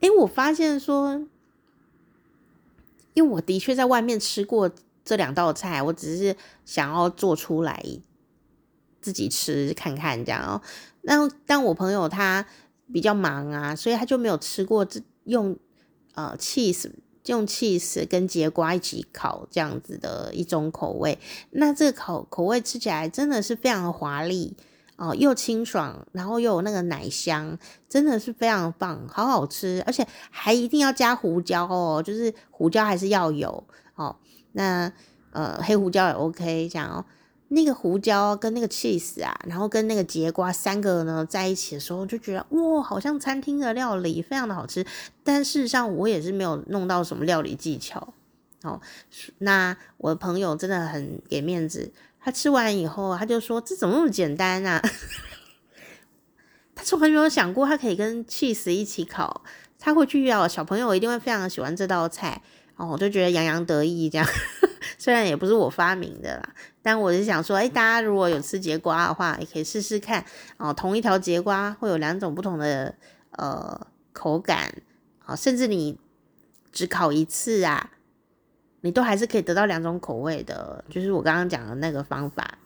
[0.00, 1.22] 哎，我发现说，
[3.14, 4.70] 因为我的确在外面吃过
[5.04, 7.82] 这两道菜，我只是想要做出来
[9.00, 10.60] 自己吃看看这样哦。
[11.02, 12.44] 那但我朋友他
[12.92, 15.56] 比较忙啊，所以他就没有吃过这用
[16.14, 16.90] 呃 cheese。
[17.26, 21.18] 用 cheese 跟节瓜一起烤这样子的一种口味，
[21.50, 24.56] 那这个口口味吃起来真的是非常的华丽
[24.94, 27.58] 哦，又清爽，然后又有那个奶香，
[27.88, 33.66] 真的是非常棒，好好吃，而且还一定要加胡椒哦，就是胡椒还是要有
[33.96, 34.14] 哦，
[34.52, 34.92] 那
[35.32, 37.04] 呃黑胡椒也 OK 这样哦。
[37.48, 44.84] 那个胡椒跟那个 cheese 啊，然后跟那个节瓜三个呢在一起的时候，就觉得哇，好像餐厅的料理，非常的好吃。
[45.22, 48.14] 但事实上，我也是没有弄到什么料理技巧。
[48.62, 48.80] 哦，
[49.38, 54.82] 那我的朋友真的很给面子，他吃完以后，他就说：“这怎么那么简单啊？”
[56.74, 59.44] 他从来没有想过他可以跟 cheese 一起烤。
[59.78, 62.42] 他会去要小朋友一定会非常喜欢这道菜。
[62.74, 64.26] 哦，我就觉得洋洋得意这样。
[64.98, 66.54] 虽然也不是我发明的啦，
[66.86, 70.24] 但我是想说，哎，大家如果有吃节瓜的话，也可以试试看
[70.56, 70.72] 哦。
[70.72, 72.94] 同一条节瓜会有两种不同的
[73.32, 74.72] 呃口感
[75.24, 75.98] 啊，甚至你
[76.70, 77.90] 只烤一次啊，
[78.82, 80.84] 你都还是可以得到两种口味的。
[80.88, 82.56] 就是我刚刚讲的那个方法，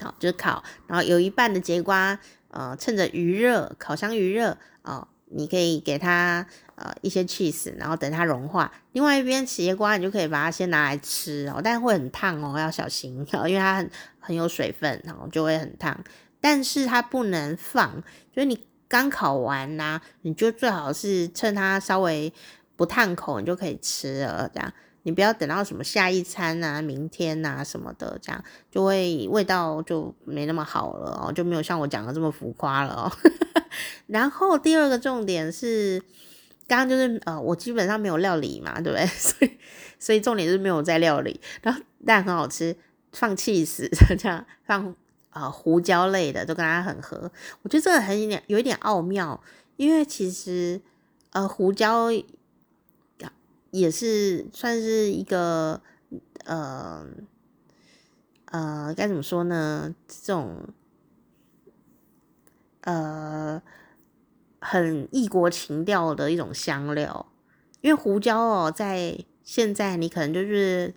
[0.00, 2.16] 好，就是烤，然后有一半的节瓜，
[2.52, 5.08] 呃，趁着余热，烤箱余热啊。
[5.34, 8.72] 你可以给它呃一些 cheese，然后等它融化。
[8.92, 15.98] 另外一边茄瓜，你就可以把它先拿来吃哦，但会很烫哦，要小心哦， 因为它很很有水分，然后就会很烫。
[16.40, 22.32] 但是它不能放，就是你刚烤完呐、你就最好是趁它稍微
[22.76, 24.50] 不烫口，你就可以吃了。
[24.54, 24.72] 这样，
[25.04, 33.12] 你不要等到什么下一餐啊、明天啊什么的，这样就会味道就没那么好了哦，就没有像我讲的这么浮夸了哦。
[34.08, 36.02] 然后第二个重点是，
[36.66, 39.06] 刚刚就是呃，我基本上没有料理嘛，对不对？
[39.14, 39.58] 所以
[39.98, 41.40] 所以重点是没有在料理。
[41.62, 42.76] 然后但很好吃，
[43.12, 43.88] 放起司
[44.18, 44.94] 这样放
[45.30, 47.30] 呃胡椒类的，都跟它很合。
[47.62, 49.42] 我觉得这个很有点有一点奥妙，
[49.76, 50.80] 因为其实
[51.32, 52.08] 呃胡椒
[53.78, 55.80] 也是算是一个
[56.44, 57.06] 呃
[58.46, 59.94] 呃该怎么说呢？
[60.06, 60.68] 这种。
[62.86, 63.62] 呃，
[64.60, 67.32] 很异国情调的一种香料，
[67.80, 70.92] 因为胡椒哦，在现在你可能就是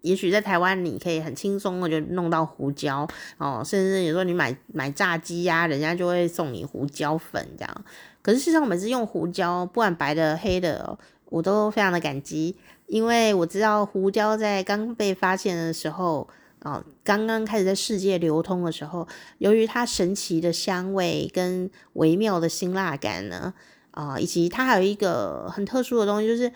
[0.00, 3.06] 也许在台湾你可以很轻松的就弄到胡椒
[3.38, 7.84] 哦，甚至有时候你买买炸鸡呀、人家就会送你胡椒粉这样。
[8.22, 10.98] 可是事实上，我每次用胡椒，不管白的黑的，
[11.30, 12.54] 我都非常的感激，
[12.86, 16.28] 因为我知道胡椒在刚被发现的时候，
[16.60, 19.08] 哦，刚刚开始在世界流通的时候，
[19.38, 23.54] 由于它神奇的香味跟微妙的辛辣感呢，
[23.92, 26.52] 啊、以及它还有一个很特殊的东西，就是。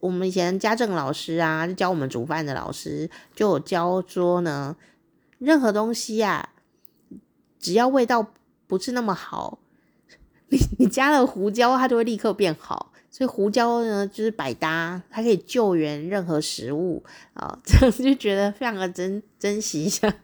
[0.00, 4.74] 我们以前家政老师啊，就教我们煮饭的老师就有教说呢，
[5.36, 6.54] 任何东西啊，
[7.58, 8.32] 只要味道
[8.66, 9.58] 不是那么好，
[10.48, 12.89] 你你加了胡椒，它就会立刻变好。
[13.10, 17.02] 所以胡椒呢，就是百搭，它可以救援任何食物
[17.34, 20.14] 啊， 这样就觉得非常的珍珍惜一下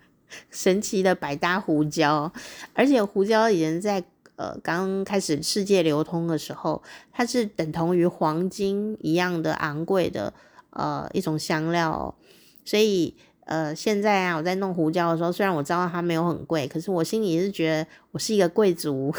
[0.51, 2.33] 神奇的百搭胡椒，
[2.73, 4.05] 而且胡椒以前在。
[4.39, 10.31] 呃，刚开始世界流通的时候，它是等同于黄金一样的昂贵的
[10.69, 12.15] 呃一种香料，
[12.63, 13.15] 所以
[13.47, 19.11] 呃现在啊，我在弄胡椒的时候，虽然我知道它没有很贵，可是我心里是觉得我是一个贵族。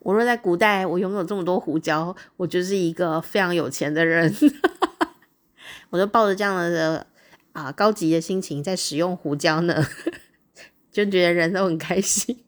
[0.00, 4.34] 我若在古代，我拥有这么多胡椒，我就是一个非常有钱的人。
[5.90, 7.06] 我就抱着这样的
[7.52, 9.84] 啊、高级的心情在使用胡椒呢，
[10.90, 12.44] 就觉得人都很开心。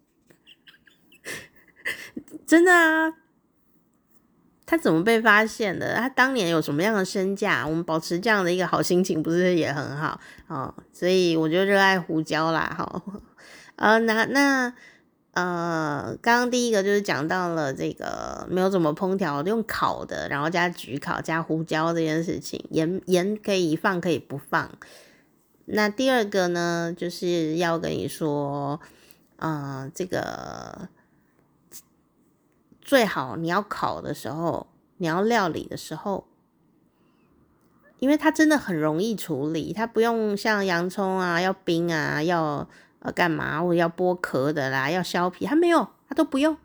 [2.47, 3.13] 真的啊，
[4.65, 5.97] 他怎么被发现的？
[5.97, 7.67] 他当年有什么样的身价？
[7.67, 10.73] 我们保持这样的一个好心情，不是也很好哦？
[10.93, 13.03] 所以我就热爱胡椒啦，好、
[13.77, 14.73] 呃，那那
[15.33, 24.71] 呃，刚刚第一个就是讲到了这个没有怎么烹调，用烤的，然后加焗烤加胡椒这件事情，盐盐可以放可以不放。
[25.65, 28.81] 那第二个呢，就是要跟你说，
[29.37, 30.89] 呃，这个。
[32.85, 34.67] 最好你要烤的时候，
[34.99, 36.27] 你要料理的时候，
[38.01, 42.69] 因为它真的很容易处理，它不用像洋葱啊要冰啊要
[43.03, 46.57] 呃干嘛，我要剥壳的啦，要削皮，他没有，他都不用，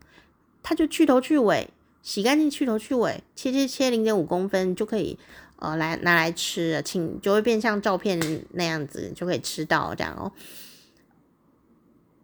[0.64, 1.70] 他就去头去尾，
[2.02, 5.18] 洗干净去头去尾，切切切零点五公分就可以
[5.58, 8.20] 呃来拿来吃，请就会变像照片
[8.52, 10.32] 那样子就可以吃到这样哦。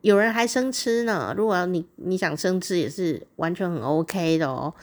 [0.01, 4.73] 有人还生吃呢，如果你你想生吃也是完全很 OK 的哦，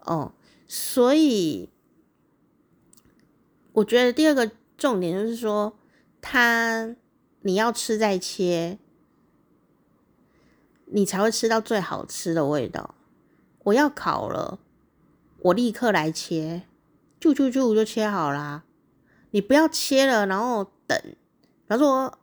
[0.00, 0.32] 哦，
[0.66, 1.70] 所以
[3.72, 5.78] 我觉得第二个重点就是说，
[6.20, 6.94] 它
[7.46, 8.78] 你要吃再切，
[10.86, 12.94] 你才会吃到最好吃的味道。
[13.64, 14.58] 我要烤了，
[15.40, 16.62] 我立刻来切，
[17.20, 18.64] 就就就就切好啦。
[19.32, 21.16] 你不要切了，然后等，比
[21.66, 22.18] 方说，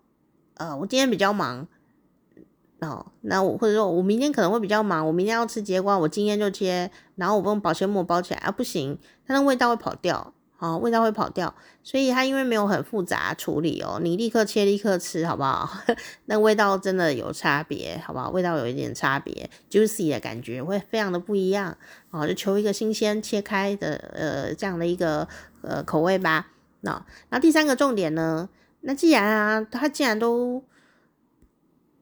[0.56, 1.68] 呃，我今天比较忙。
[2.80, 8.98] 哦，那我或者说我明天可能会比较忙，我明天要吃节瓜，我今天就切，然后我用保鲜膜包起来啊，不行，
[9.28, 15.68] 它的味道会跑掉，哦，味道会跑掉，所以它因为没有很复杂处理哦，你立刻切立刻吃，好不好？
[16.26, 18.30] 那味道真的有差别，好不好？
[18.30, 21.76] 味道有一点差别，juicy 的感觉会非常的不一样，
[22.12, 25.28] 哦，就求一个新鲜切开的呃这样的一个
[25.64, 26.52] 呃口味吧。
[26.82, 28.48] 那那第三个重点呢？
[28.82, 30.64] 那既然啊，它既然都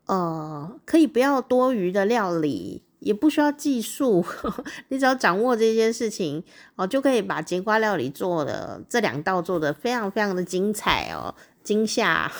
[0.06, 4.26] 呃，可以不要多余的料理，也不需要技术，
[4.90, 6.44] 你只要掌握这件事情
[6.76, 11.34] 哦，就可以把节瓜料理做的这两道做的非常非常的精彩哦，
[11.64, 12.32] 惊吓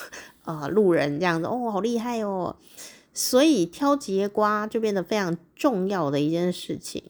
[0.44, 2.56] 呃路人这样子哦，好厉害哦，
[3.14, 7.04] 所以挑节瓜就变得非常重要的一件事情。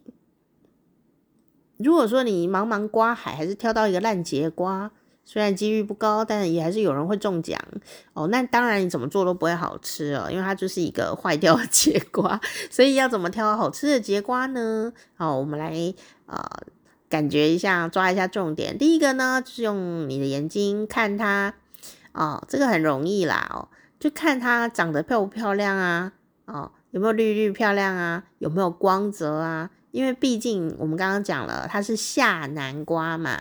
[1.78, 4.92] 如果说你茫茫瓜海还是挑到一个烂节瓜，
[5.32, 7.62] 虽然几率不高，但也还是有人会中奖
[8.14, 8.26] 哦。
[8.30, 12.42] 那当然，你怎么做都不会好吃哦，因为它就是一个坏掉的节瓜。
[12.72, 14.92] 所以要怎么挑好吃的节瓜呢？
[15.16, 15.94] 好，我们来
[16.26, 16.44] 呃
[17.08, 18.76] 感觉一下，抓一下重点。
[18.76, 21.54] 第一个呢，就是用你的眼睛看它
[22.14, 23.68] 哦，这个很容易啦哦，
[24.00, 26.12] 就看它长得漂不漂亮啊，
[26.46, 29.70] 哦，有没有绿绿漂亮啊，有没有光泽啊？
[29.92, 33.40] 因为毕竟我们刚刚讲了，它是夏南瓜嘛。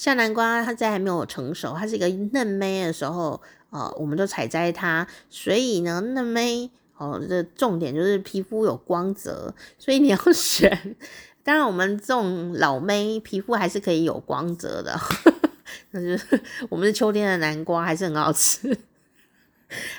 [0.00, 3.38] 像南瓜它在还没有成熟，它是一个嫩妹的时候，
[3.68, 5.06] 哦，我们就采摘它。
[5.28, 10.96] 所以呢，嫩妹哦，这重点就是皮肤有光泽，所以你要 选。
[11.42, 14.98] 当然，我们这种老妹皮肤还是可以有光泽的，
[15.92, 16.40] 那就是
[16.70, 18.74] 我们是秋天的南瓜，还是很好吃。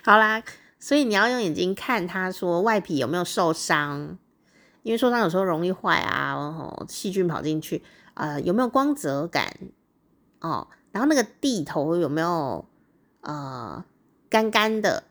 [0.03, 0.41] 好啦，
[0.79, 4.17] 所以你要用眼睛看它，说外皮有没有受伤，
[4.81, 7.83] 因为受伤有时候容易坏啊，哦，细菌跑进去
[8.15, 9.55] 啊，呃，有没有光泽感？
[10.41, 12.65] 哦，然后那个蒂头有没有
[13.21, 13.83] 呃
[14.29, 15.03] 干干的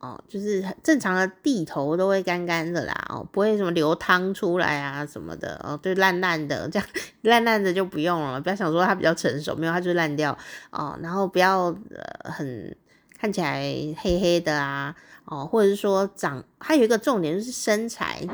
[0.00, 6.88] 哦，就是正常的蒂头都会干干的啦，哦，不会什么流汤出来啊什么的，哦，对，烂烂的这样，
[7.22, 10.36] 烂烂的就不用了，不要想说它比较成熟，没有它就烂掉
[10.70, 12.76] 哦，然后不要呃很
[13.18, 13.60] 看起来
[13.98, 18.24] 黑黑的啊，哦，或者是说长，还有一个重点就是身材，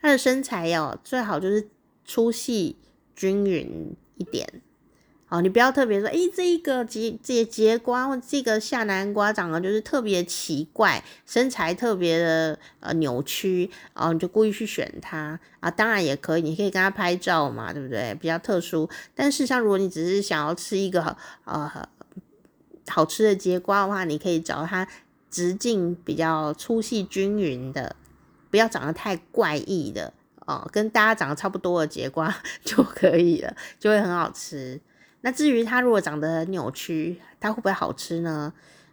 [0.00, 1.68] 它的身材要最好就是
[2.04, 2.76] 粗细
[3.14, 4.62] 均匀一点。
[5.30, 18.12] 哦，你不要特别说，诶、这一个节这节瓜或这个夏南瓜长得就是特别奇怪，身材特别的呃扭曲，哦，你就故意去选它啊，当然也可以，你可以跟它拍照嘛，对不对？
[18.20, 21.88] 比较特殊，但事实上，如果你只是想要吃一个呃
[22.88, 24.88] 好吃的节瓜的话，你可以找它
[25.30, 27.94] 直径比较粗细均匀的，
[28.50, 30.12] 不要长得太怪异的
[30.46, 34.80] 哦，跟大家长得差不多的节瓜 就可以了，就会很好吃。
[35.22, 38.52] 那至于它如果长得很扭曲，它会不会好吃呢？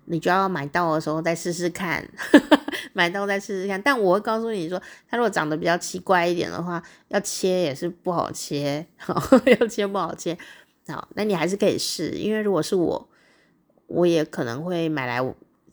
[0.10, 2.08] 你就要买到的时候再试试看，
[2.94, 3.82] 买到再试试看。
[3.82, 8.86] 但我会告诉你说，它如果长得比较奇怪一点的话，要切也是不好切，
[9.60, 10.38] 要切不好切。
[10.88, 13.10] 好，那你还是可以试，因为如果是我，
[13.88, 15.20] 我也可能会买来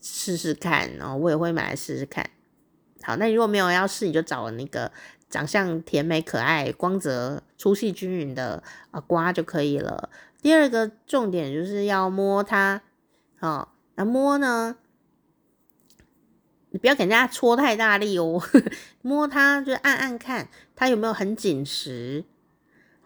[0.00, 2.28] 试试看，然后我也会买来试试看。
[3.02, 4.90] 好，那你如果没有要试，你就找那个
[5.30, 10.10] 长相甜美可爱、光泽粗细均匀的啊瓜就可以了。
[10.44, 12.82] 第二个重点就是要摸它，
[13.40, 14.76] 哦，那摸呢，
[16.68, 18.42] 你不要给人家搓太大力哦，
[19.00, 22.26] 摸它就按按看它有没有很紧实，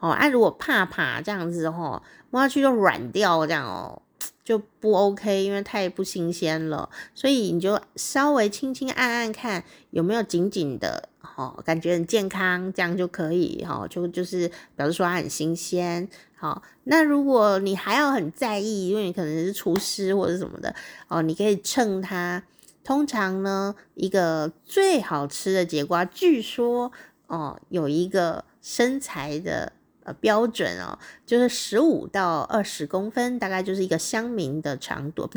[0.01, 4.03] 哦，按、如果怕怕这样子哦，摸下去就软掉这样哦，
[4.43, 11.09] 就不 OK，因为太不新鲜了，所以你就稍微轻轻按按看有没有紧紧的，
[11.39, 16.09] 哦，感觉很健康，这样就可以，哦，就就是表示说它很新鲜。
[16.35, 20.75] 好，那如果你还要很在意，因为你可能是厨师或者什么的
[21.07, 22.43] 哦，你可以称它。
[22.83, 26.91] 通常呢，一个最好吃的节瓜，据说
[27.29, 29.73] 哦，有一个身材的
[30.03, 35.31] 呃标准哦，就是十五到二十公分，大概就是一个乡民的长度。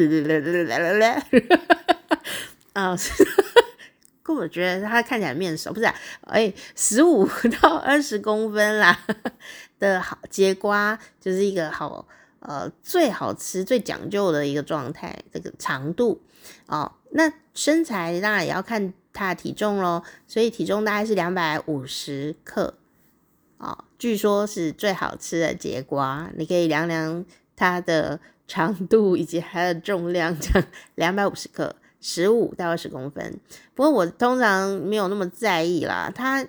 [2.74, 2.96] 啊，
[4.24, 5.96] 可我觉得它看起来面熟，不是、啊？
[6.22, 7.28] 哎，十五
[7.62, 9.00] 到二十公分啦。
[9.80, 12.08] 的好节瓜就是一个好
[12.40, 16.22] 呃最好吃最讲究的一个状态，这个长度
[16.68, 22.76] 哦，那身材当然也要看它的体重咯，所以体重大概是两百五十克
[23.58, 33.40] 哦，据说是最好吃的节瓜，你可以量量它的长度以及它的重量，这样两百五十克，十五到二十公分。
[33.74, 36.46] 不过我通常没有那么在意啦，它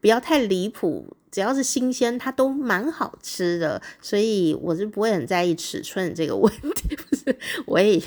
[0.00, 1.16] 不要太离谱。
[1.30, 6.96] 只要是新鲜，它都蛮好吃的，所以我是不会很在意尺寸这个问题。
[6.98, 8.02] 不是，我也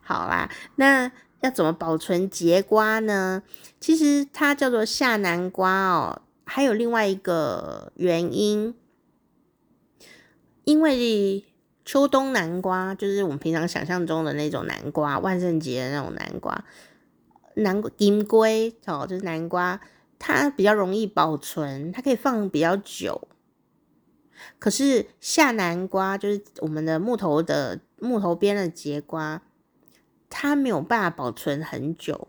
[0.00, 0.50] 好啦。
[0.76, 3.42] 那要怎么保存节瓜呢？
[3.78, 8.74] 其实它叫做夏南瓜哦，还有另外一个原因，
[10.64, 11.44] 因为
[11.86, 16.64] 秋冬南瓜就是我们平常想象中的那种南瓜，万圣节的那种南瓜，
[17.54, 19.80] 南瓜金龟哦，就是南瓜。
[20.18, 23.28] 它比较容易保存，它可以放比较久。
[24.58, 29.42] 可是夏南瓜就是我们的木头的木头边的节瓜，
[30.28, 32.28] 它没有办法保存很久。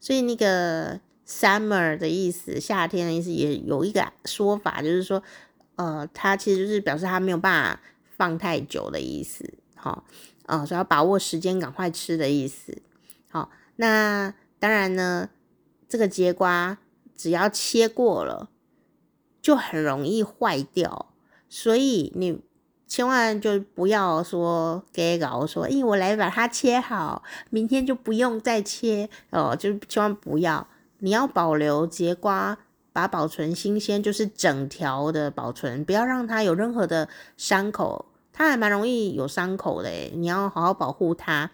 [0.00, 5.22] 所以那个 summer 的意思，夏天的意思也有一个说法，就是说，
[5.76, 7.80] 呃，它其实就是表示它没有办法
[8.22, 9.52] 放太久的意思。
[9.74, 10.04] 好，
[10.46, 12.80] 呃，所以要把握时间，赶快吃的意思。
[13.28, 15.30] 好，那当然呢，
[15.88, 16.78] 这个节瓜。
[17.14, 18.48] 只要切过了，
[19.40, 21.14] 就很容易坏掉，
[21.48, 22.40] 所以你
[22.88, 30.66] 千万就不要说给搞说，哎，我来把它切好，明天就不用再切哦，就千万不要。
[30.98, 32.58] 你要保留节瓜，
[32.92, 41.50] 把保存新鲜，就是整条的保存，不要让它有任何的伤口，它还蛮容易有伤口的，你要好好保护它。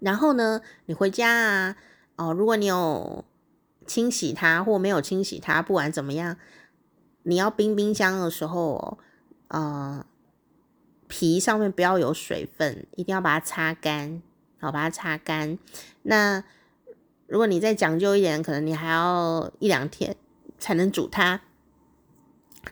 [0.00, 1.76] 然后呢，你回家啊，
[2.16, 3.24] 哦，如果你有。
[3.88, 6.36] 清洗它或没有清洗它，不管怎么样，
[7.22, 8.98] 你要冰冰箱的时候，
[9.48, 10.04] 呃，
[11.06, 14.22] 皮上面不要有水分，一定要把它擦干，
[14.60, 15.58] 好，把它擦干。
[16.02, 16.44] 那
[17.26, 20.14] 如果你再讲究一点，可能你还要一两天
[20.58, 21.40] 才能煮它，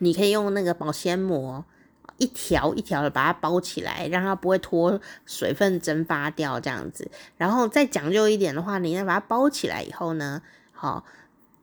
[0.00, 1.64] 你可以用那个保鲜膜
[2.18, 7.10] 一条一条的把它包起来，让它不会脱水分蒸发掉这样子。
[7.36, 10.42] 然后再讲究一点的话，你要把它包起来以后呢，
[10.72, 11.04] 好，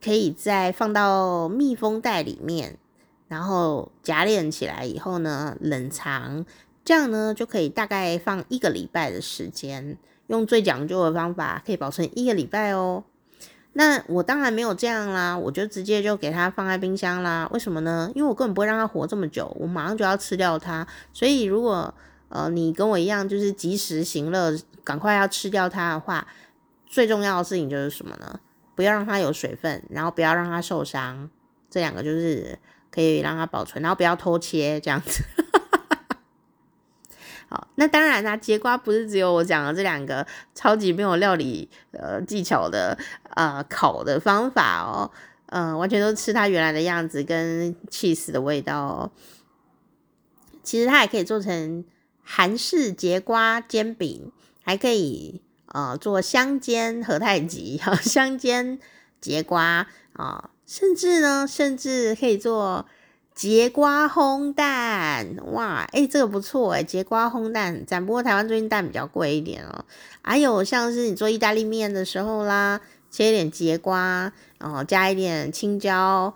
[0.03, 2.77] 可以再放到密封袋里面，
[3.27, 6.45] 然后夹链起来以后呢，冷藏，
[6.85, 9.97] 这样呢就可以大概放一个礼拜的时间。
[10.27, 13.03] 用最讲究的方法，可以保存一个礼拜哦。
[13.73, 17.49] 那我当然没有这样啦，我就直接就给它放在冰箱啦。
[17.51, 18.11] 为什么呢？
[18.13, 20.87] 因为我根本不会让它活这么久，我马上就要吃掉它。
[21.11, 21.93] 所以如果
[22.29, 26.27] 呃你跟我一样，就是及时行乐，赶快要吃掉它的话，
[26.85, 28.39] 最重要的事情就是什么呢？
[28.75, 31.29] 不要让它有水分，然后不要让它受伤，
[31.69, 32.57] 这两个就是
[32.91, 35.23] 可以让它保存，然后不要偷切这样子。
[37.53, 40.25] 好，那当然啦，节瓜不是只有我讲的这两个
[40.55, 42.97] 超级没有料理呃技巧的
[43.35, 45.11] 呃烤的方法哦，
[45.45, 49.11] 呃，完全都吃它原来的样子跟起司的味道哦。
[50.63, 51.85] 其实它也可以做成
[52.23, 54.31] 韩式节瓜煎饼，
[54.63, 58.79] 还可以呃做香煎和太吉， 香煎
[59.21, 62.87] 节瓜啊，甚至呢，甚至可以做。
[63.35, 68.05] 节瓜烘蛋，哇，哎、欸，这个不错哎，节瓜烘蛋很赞。
[68.05, 69.85] 不过台湾最近蛋比较贵一点哦。
[70.21, 72.79] 还有像是你做意大利面的时候啦，
[73.09, 76.33] 切一点节瓜，然后加一点青椒，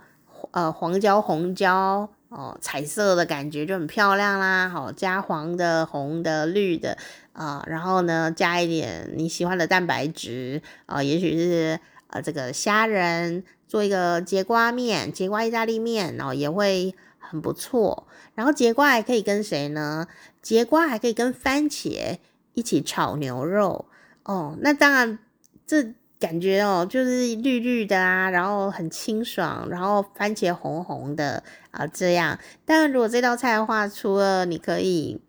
[0.52, 4.68] 呃，黄椒、红椒，哦，彩色的感觉就很漂亮啦。
[4.68, 6.98] 好，加黄的、红的、绿的，
[7.34, 13.44] 啊、呃，然后呢，加一点你喜欢的蛋白质，啊、呃，也许是呃这个虾仁。
[13.68, 18.08] 做一个节瓜面，节瓜意大利面，然后也会很不错。
[18.34, 20.08] 然后节瓜还可以跟谁呢？
[20.42, 22.18] 节瓜还可以跟番茄
[22.54, 23.86] 一起炒牛肉
[24.24, 24.56] 哦。
[24.62, 25.20] 那当然，
[25.66, 32.40] 这感觉哦，就是绿绿的啊，然后很清爽，然后番茄红红的啊，这样。
[32.64, 35.20] 但，如果这道菜的话，除了你可以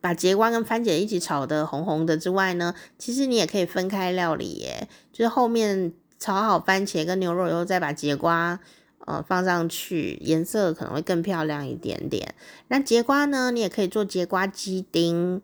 [0.00, 5.94] 把节瓜跟番茄一起炒的红红的之外呢，其实你也可以分开料理耶，就是后面。
[6.20, 8.60] 炒好番茄跟牛肉以后，再把节瓜
[9.06, 12.34] 呃放上去，颜色可能会更漂亮一点点。
[12.68, 15.40] 那节瓜呢，你也可以做节瓜鸡丁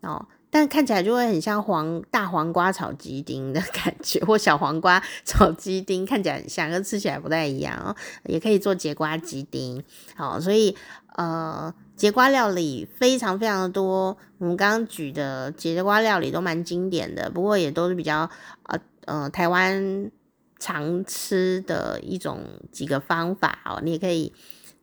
[0.00, 7.94] 哦，但看起来就会很像黄大黄瓜炒鸡丁的 感觉，或小黄瓜 炒鸡丁，看起来很像，跟吃起来不太一样哦。
[8.24, 9.84] 也可以做节瓜鸡丁，
[10.16, 10.74] 好，所以
[11.16, 14.16] 呃，节瓜料理非常非常的多。
[14.38, 18.30] 我们刚刚举的节瓜料理都蛮经典的，不过也都是比较
[18.62, 18.80] 呃。
[19.06, 20.10] 呃，台湾
[20.58, 22.40] 常吃的一种
[22.72, 24.32] 几个方法哦，你也可以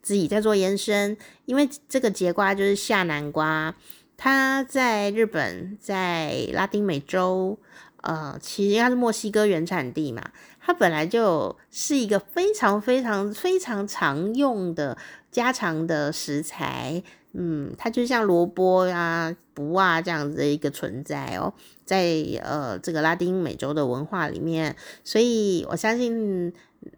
[0.02, 1.18] 自己再做延伸。
[1.46, 3.76] 因为这个节瓜就是夏南瓜，
[4.18, 7.58] 它在日本，在拉丁美洲，
[8.02, 14.98] 呃，其实它是墨西哥原产地嘛，它本来就是一个非常非常非常常用的
[15.32, 17.04] 家常的食材。
[17.34, 21.54] 嗯，它就像萝卜呀、卜啊这样子的一个存在哦，
[21.92, 24.74] 在呃这个拉丁美洲的文化里面，
[25.04, 26.54] 所以我相信，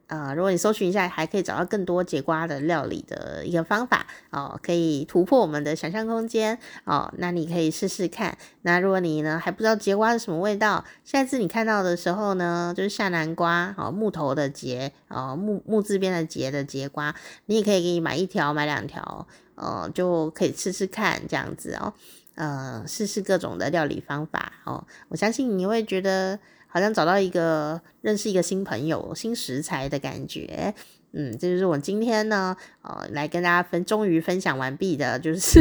[0.06, 7.12] 呃，如果你搜寻一下，还可以找到更多节瓜的料理的一个方法哦，可以突破我们的想象空间哦。
[7.18, 8.38] 那你可以试试看。
[8.62, 17.16] 那如果你呢还不知道节瓜是什么味道，下次你看到的时候呢，就是夏南瓜哦，木头的节哦，木木字边的节的节瓜，
[17.48, 19.28] 你也可以给你买一条，买两条。
[19.56, 21.94] 哦，就可以吃吃看这样子哦，
[22.36, 24.86] 呃，试试各种的料理方法哦。
[25.10, 30.74] 我相信你会觉得好像找到一个认识一个新朋友、新食材的感觉。
[31.12, 35.60] 嗯，这就是我今天呢，呃，来跟大家分，终于分享完毕的，就是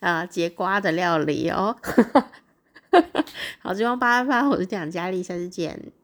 [0.00, 1.74] 啊、 呃，节瓜的料理哦。
[3.60, 6.03] 好，希望八八八，我是蒋佳丽，下次见。